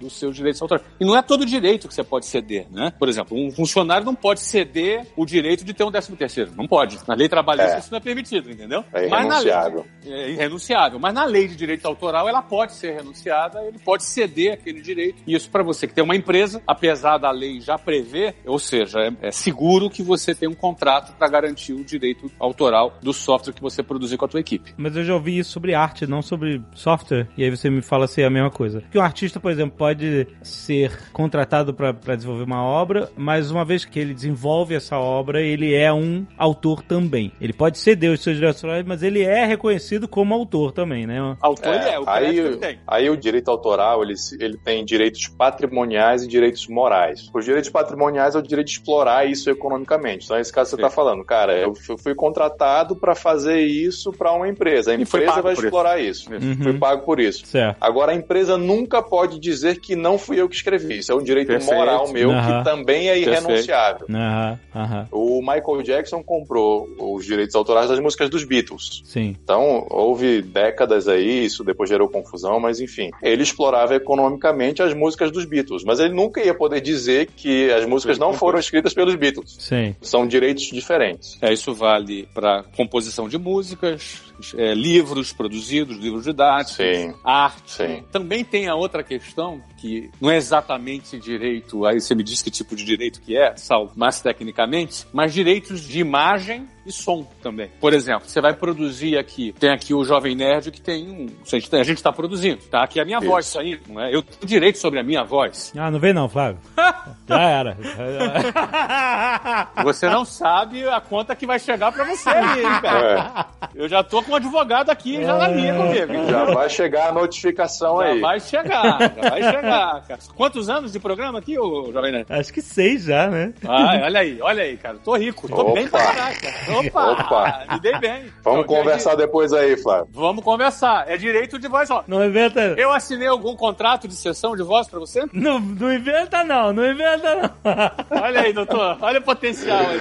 [0.00, 0.84] dos seus direitos autorais.
[1.00, 2.92] E não é todo direito que você pode ceder, né?
[2.98, 6.52] Por exemplo, um funcionário não pode ceder o direito de ter um décimo terceiro.
[6.56, 6.98] Não pode.
[7.06, 7.78] Na lei trabalhista É.
[7.78, 8.84] isso não é permitido, entendeu?
[8.92, 9.86] É Mas na lei- irrenunciável.
[10.06, 10.98] é irrenunciável.
[10.98, 15.22] Mas na lei de direito autoral, ela pode ser renunciada, ele pode ceder aquele direito.
[15.26, 18.98] E isso para você que tem uma empresa, apesar da lei já prever, ou seja,
[19.00, 23.52] é, é seguro que você tem um contrato para garantir o direito autoral do software
[23.52, 24.74] que você produzir com a tua equipe.
[24.76, 27.28] Mas eu já ouvi isso sobre arte, não sobre software.
[27.36, 28.82] E aí você me fala se é a mesma coisa.
[28.90, 33.84] Que um artista, por exemplo, pode ser contratado para desenvolver uma obra, mas uma vez
[33.84, 37.32] que ele desenvolve essa obra, ele é um autor também.
[37.40, 41.36] Ele pode ceder os seus direitos autorais, mas ele é reconhecido como autor também, né?
[41.40, 42.78] Autor ele é, o crédito ele aí, tem.
[42.86, 47.30] aí o direito autoral, ele, ele tem direitos patrimoniais e direitos morais.
[47.32, 50.24] Os direitos patrimoniais é o direito de explorar isso economicamente.
[50.24, 54.32] Então, nesse caso você está falando, cara, eu fu- fui contratado para fazer isso para
[54.32, 54.92] uma empresa.
[54.92, 56.32] A empresa vai explorar isso.
[56.32, 56.56] Uhum.
[56.62, 57.46] Fui pago por isso.
[57.46, 57.76] Certo.
[57.80, 60.98] Agora, a empresa nunca pode dizer que não fui eu que escrevi.
[60.98, 61.74] Isso é um direito Perfeito.
[61.74, 62.58] moral meu Aham.
[62.58, 64.06] que também é irrenunciável.
[64.10, 65.08] Aham, aham.
[65.10, 69.02] O Michael Jackson comprou os direitos autorais das músicas dos Beatles.
[69.04, 69.36] Sim.
[69.42, 73.10] Então, houve décadas aí, isso depois gerou confusão, mas enfim.
[73.22, 77.84] Ele explorava economicamente as músicas dos Beatles, mas ele nunca ia poder dizer que as
[77.86, 79.56] músicas não foram escritas pelos Beatles.
[79.58, 79.94] Sim.
[80.00, 81.38] São direitos diferentes.
[81.40, 84.22] É, isso vale para composição de músicas,
[84.56, 87.14] é, livros produzidos, livros didáticos, Sim.
[87.22, 87.70] arte.
[87.72, 88.02] Sim.
[88.10, 92.50] Também tem a outra questão que não é exatamente direito, aí você me diz que
[92.50, 97.70] tipo de direito que é, Sal, mais tecnicamente, mas direitos de imagem e som também.
[97.80, 101.46] Por exemplo, você vai produzir aqui, tem aqui o Jovem Nerd que tem um, a
[101.82, 103.26] gente- está produzindo, tá aqui a minha Isso.
[103.26, 104.14] voz saindo, não é?
[104.14, 105.72] Eu tenho direito sobre a minha voz.
[105.76, 106.58] Ah, não vem não, Flávio.
[107.28, 107.76] Já era.
[109.82, 113.46] Você não sabe a conta que vai chegar pra você aí, hein, cara.
[113.74, 116.30] Eu já tô com um advogado aqui já na linha comigo.
[116.30, 118.20] Já vai chegar a notificação Já aí.
[118.20, 120.20] vai chegar, já vai chegar, cara.
[120.36, 122.26] Quantos anos de programa aqui, ô Jovem Nerd?
[122.30, 123.52] Acho que seis já, né?
[123.66, 124.98] Ah, olha aí, olha aí, cara.
[125.02, 125.72] Tô rico, tô Opa.
[125.74, 126.52] bem pra caraca.
[126.78, 127.64] Opa, Opa.
[127.72, 128.32] me dei bem.
[128.42, 130.08] Vamos Então, conversar depois aí, Flávio.
[130.12, 131.04] Vamos conversar.
[131.08, 132.04] É direito de voz, ó.
[132.06, 132.60] Não inventa.
[132.76, 135.24] Eu assinei algum contrato de sessão de voz pra você?
[135.32, 138.20] Não, não inventa não, não inventa não.
[138.22, 138.96] Olha aí, doutor.
[139.00, 140.00] Olha o potencial aí.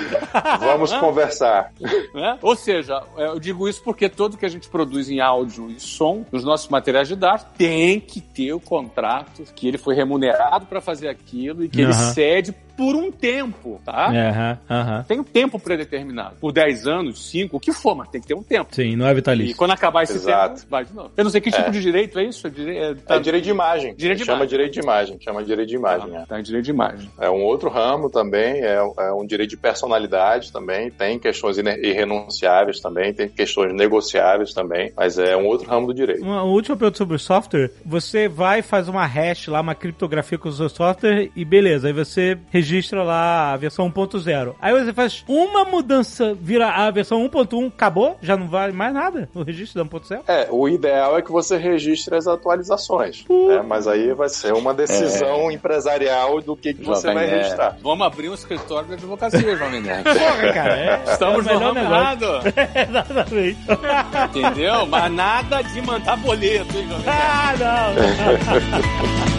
[0.60, 1.72] Vamos conversar.
[2.14, 2.38] né?
[2.42, 6.26] Ou seja, eu digo isso porque tudo que a gente produz em áudio e som,
[6.32, 10.82] nos nossos materiais de dar, tem que ter o contrato que ele foi remunerado para
[10.82, 12.14] fazer aquilo e que ele Aham.
[12.14, 14.08] cede por um tempo, tá?
[14.10, 15.04] Aham, aham.
[15.08, 16.36] Tem um tempo predeterminado.
[16.40, 18.74] Por 10 anos, 5, o que for, mas tem que ter um tempo.
[18.74, 19.56] Sim, não é E vitalício.
[19.56, 20.56] quando acabar esse Exato.
[20.56, 21.12] tempo, vai de novo.
[21.16, 22.48] Eu não sei que tipo de direito é isso.
[22.48, 22.78] É dire...
[22.78, 23.16] é, tá...
[23.16, 23.94] É direito de imagem.
[23.96, 24.50] Direito de chama imagem.
[24.50, 25.18] direito de imagem.
[25.22, 26.16] Chama direito de imagem.
[26.18, 26.26] Ah, é.
[26.26, 27.10] tá em direito de imagem.
[27.20, 32.80] É um outro ramo também, é, é um direito de personalidade também, tem questões irrenunciáveis
[32.80, 36.24] também, tem questões negociáveis também, mas é um outro ramo do direito.
[36.24, 37.72] Uma última pergunta sobre o software.
[37.86, 41.88] Você vai, faz uma hash lá, uma criptografia com o seu software e beleza.
[41.88, 42.63] Aí você registra
[43.04, 44.56] lá a versão 1.0.
[44.62, 48.18] Aí você faz uma mudança, vira a versão 1.1, acabou?
[48.22, 50.22] Já não vale mais nada o registro da 1.0?
[50.28, 53.64] É, o ideal é que você registre as atualizações, né?
[53.68, 57.38] mas aí vai ser uma decisão empresarial do que, que você vai Nerd.
[57.38, 57.78] registrar.
[57.82, 60.04] Vamos abrir um escritório de advocacia, Jovem Nerd.
[60.04, 60.78] Porra, cara.
[60.78, 62.26] É, Estamos é no ramo errado.
[62.90, 63.60] Exatamente.
[64.30, 64.86] Entendeu?
[64.86, 67.08] Mas nada de mandar boleto, hein, Jovem Nerd?
[67.08, 69.24] ah, não.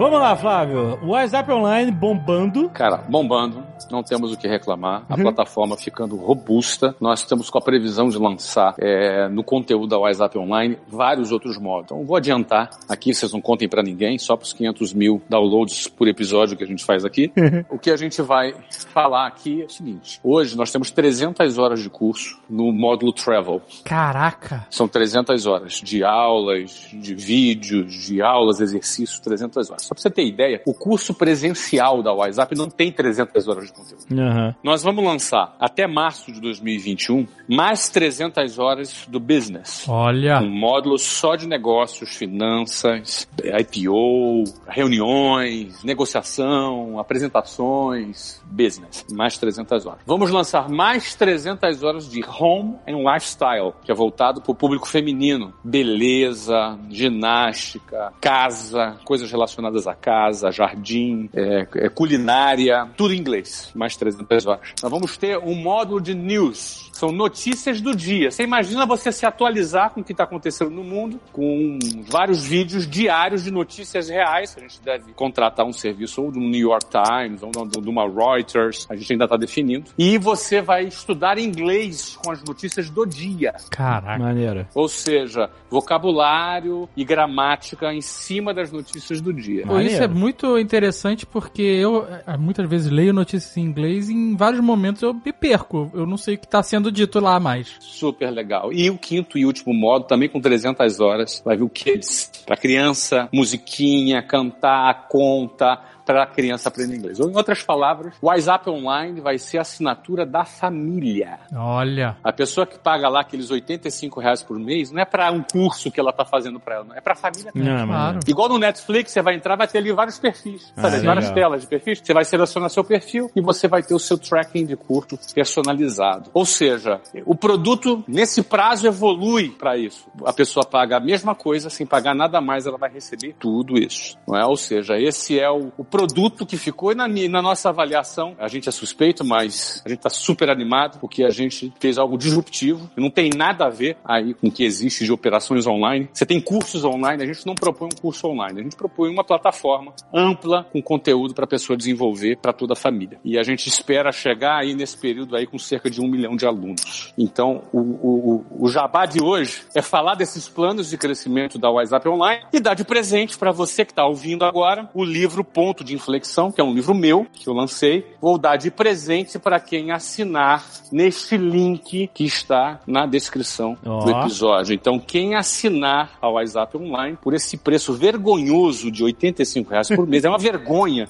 [0.00, 0.98] Vamos lá, Flávio.
[1.02, 2.70] O WhatsApp Online bombando.
[2.70, 5.04] Cara, bombando, não temos o que reclamar.
[5.08, 6.94] A plataforma ficando robusta.
[7.00, 11.58] Nós estamos com a previsão de lançar é, no conteúdo da WhatsApp Online vários outros
[11.58, 11.84] modos.
[11.86, 16.08] Então, vou adiantar aqui, vocês não contem pra ninguém, só pros 500 mil downloads por
[16.08, 17.32] episódio que a gente faz aqui.
[17.70, 18.54] o que a gente vai
[18.92, 23.62] falar aqui é o seguinte: hoje nós temos 300 horas de curso no módulo Travel.
[23.84, 24.66] Caraca.
[24.70, 29.82] São 300 horas de aulas, de vídeos, de aulas, exercícios, 300 horas.
[29.82, 33.74] Só pra você ter ideia, o curso presencial da WhatsApp não tem 300 horas de
[33.74, 34.04] conteúdo.
[34.12, 34.54] Aham.
[34.62, 39.86] Nós vamos lançar até março de 2021 mais 300 horas do business.
[39.88, 40.40] Olha.
[40.40, 49.04] Um módulo só de negócios, finanças, IPO, reuniões, negociação, apresentações, business.
[49.10, 50.00] Mais 300 horas.
[50.06, 54.88] Vamos lançar mais 300 horas de home and lifestyle, que é voltado para o público
[54.88, 55.52] feminino.
[55.64, 63.59] Beleza, ginástica, casa, coisas relacionadas à casa, jardim, é, é, culinária, tudo em inglês.
[63.74, 64.74] Mais 300 horas.
[64.82, 66.90] Nós vamos ter um módulo de news.
[66.92, 68.30] São notícias do dia.
[68.30, 71.78] Você imagina você se atualizar com o que está acontecendo no mundo, com
[72.10, 74.54] vários vídeos diários de notícias reais.
[74.56, 78.86] A gente deve contratar um serviço ou do New York Times, ou de uma Reuters.
[78.90, 79.90] A gente ainda está definindo.
[79.98, 83.54] E você vai estudar inglês com as notícias do dia.
[83.70, 84.18] Caraca.
[84.18, 84.68] Maneira.
[84.74, 89.66] Ou seja, vocabulário e gramática em cima das notícias do dia.
[89.66, 90.14] Pô, isso é Maneiro.
[90.14, 95.02] muito interessante porque eu eh, muitas vezes leio notícias em inglês e em vários momentos
[95.02, 95.90] eu me perco.
[95.94, 97.76] Eu não sei o que está sendo dito lá mais.
[97.80, 98.72] Super legal.
[98.72, 102.30] E o quinto e último modo, também com 300 horas, vai vir o Kids.
[102.46, 105.80] Pra criança, musiquinha, cantar, conta,
[106.10, 107.20] para a criança aprender inglês.
[107.20, 111.38] Ou, em outras palavras, o WhatsApp Online vai ser a assinatura da família.
[111.54, 112.16] Olha.
[112.24, 115.90] A pessoa que paga lá aqueles 85 reais por mês não é para um curso
[115.90, 116.96] que ela tá fazendo para ela, não.
[116.96, 117.78] é para a família dela.
[117.78, 118.18] Não, Claro.
[118.26, 120.96] Igual no Netflix, você vai entrar, vai ter ali vários perfis, Ah, sabe?
[120.96, 121.14] legal.
[121.14, 122.00] várias telas de perfis.
[122.02, 126.30] Você vai selecionar seu perfil e você vai ter o seu tracking de curto personalizado.
[126.32, 130.08] Ou seja, o produto nesse prazo evolui para isso.
[130.24, 134.16] A pessoa paga a mesma coisa sem pagar nada mais, ela vai receber tudo isso,
[134.26, 134.44] não é?
[134.46, 135.99] Ou seja, esse é o, o produto
[136.46, 140.10] que ficou e na, na nossa avaliação, a gente é suspeito, mas a gente está
[140.10, 144.48] super animado porque a gente fez algo disruptivo, não tem nada a ver aí com
[144.48, 146.08] o que existe de operações online.
[146.12, 149.24] Você tem cursos online, a gente não propõe um curso online, a gente propõe uma
[149.24, 153.18] plataforma ampla com conteúdo para a pessoa desenvolver para toda a família.
[153.24, 156.46] E a gente espera chegar aí nesse período aí com cerca de um milhão de
[156.46, 157.12] alunos.
[157.16, 162.08] Então, o, o, o jabá de hoje é falar desses planos de crescimento da WhatsApp
[162.08, 165.89] Online e dar de presente para você que está ouvindo agora o livro Ponto de
[165.94, 168.06] Inflexão, que é um livro meu que eu lancei.
[168.20, 174.04] Vou dar de presente para quem assinar neste link que está na descrição Ó.
[174.04, 174.74] do episódio.
[174.74, 180.24] Então, quem assinar a WhatsApp Online por esse preço vergonhoso de 85 reais por mês,
[180.24, 181.06] é uma vergonha.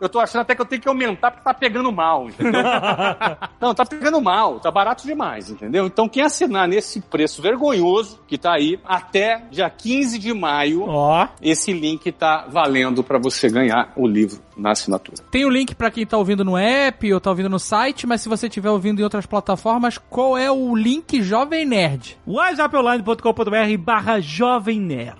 [0.00, 2.62] Eu tô achando até que eu tenho que aumentar porque tá pegando mal, entendeu?
[3.60, 5.86] Não, tá pegando mal, tá barato demais, entendeu?
[5.86, 11.28] Então, quem assinar nesse preço vergonhoso que tá aí, até dia 15 de maio, Ó.
[11.40, 15.18] esse link tá valendo para você ganhar o livro na assinatura.
[15.30, 18.20] Tem o link pra quem tá ouvindo no app ou tá ouvindo no site, mas
[18.20, 22.18] se você estiver ouvindo em outras plataformas, qual é o link Jovem Nerd?
[22.26, 25.16] whatsapponline.com.br barra Jovem Nerd.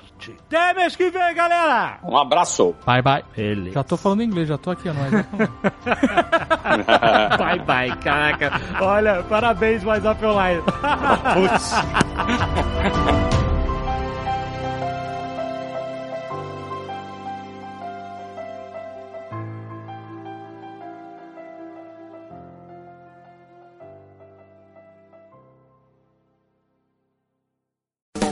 [0.46, 1.98] Até mês que vem, galera!
[2.02, 2.74] Um abraço.
[2.84, 3.22] Bye bye.
[3.36, 3.72] Ele.
[3.72, 5.10] Já tô falando inglês, já tô aqui, não é?
[7.36, 8.52] Bye, bye, caraca.
[8.80, 10.62] Olha, parabéns, WhatsApp Online.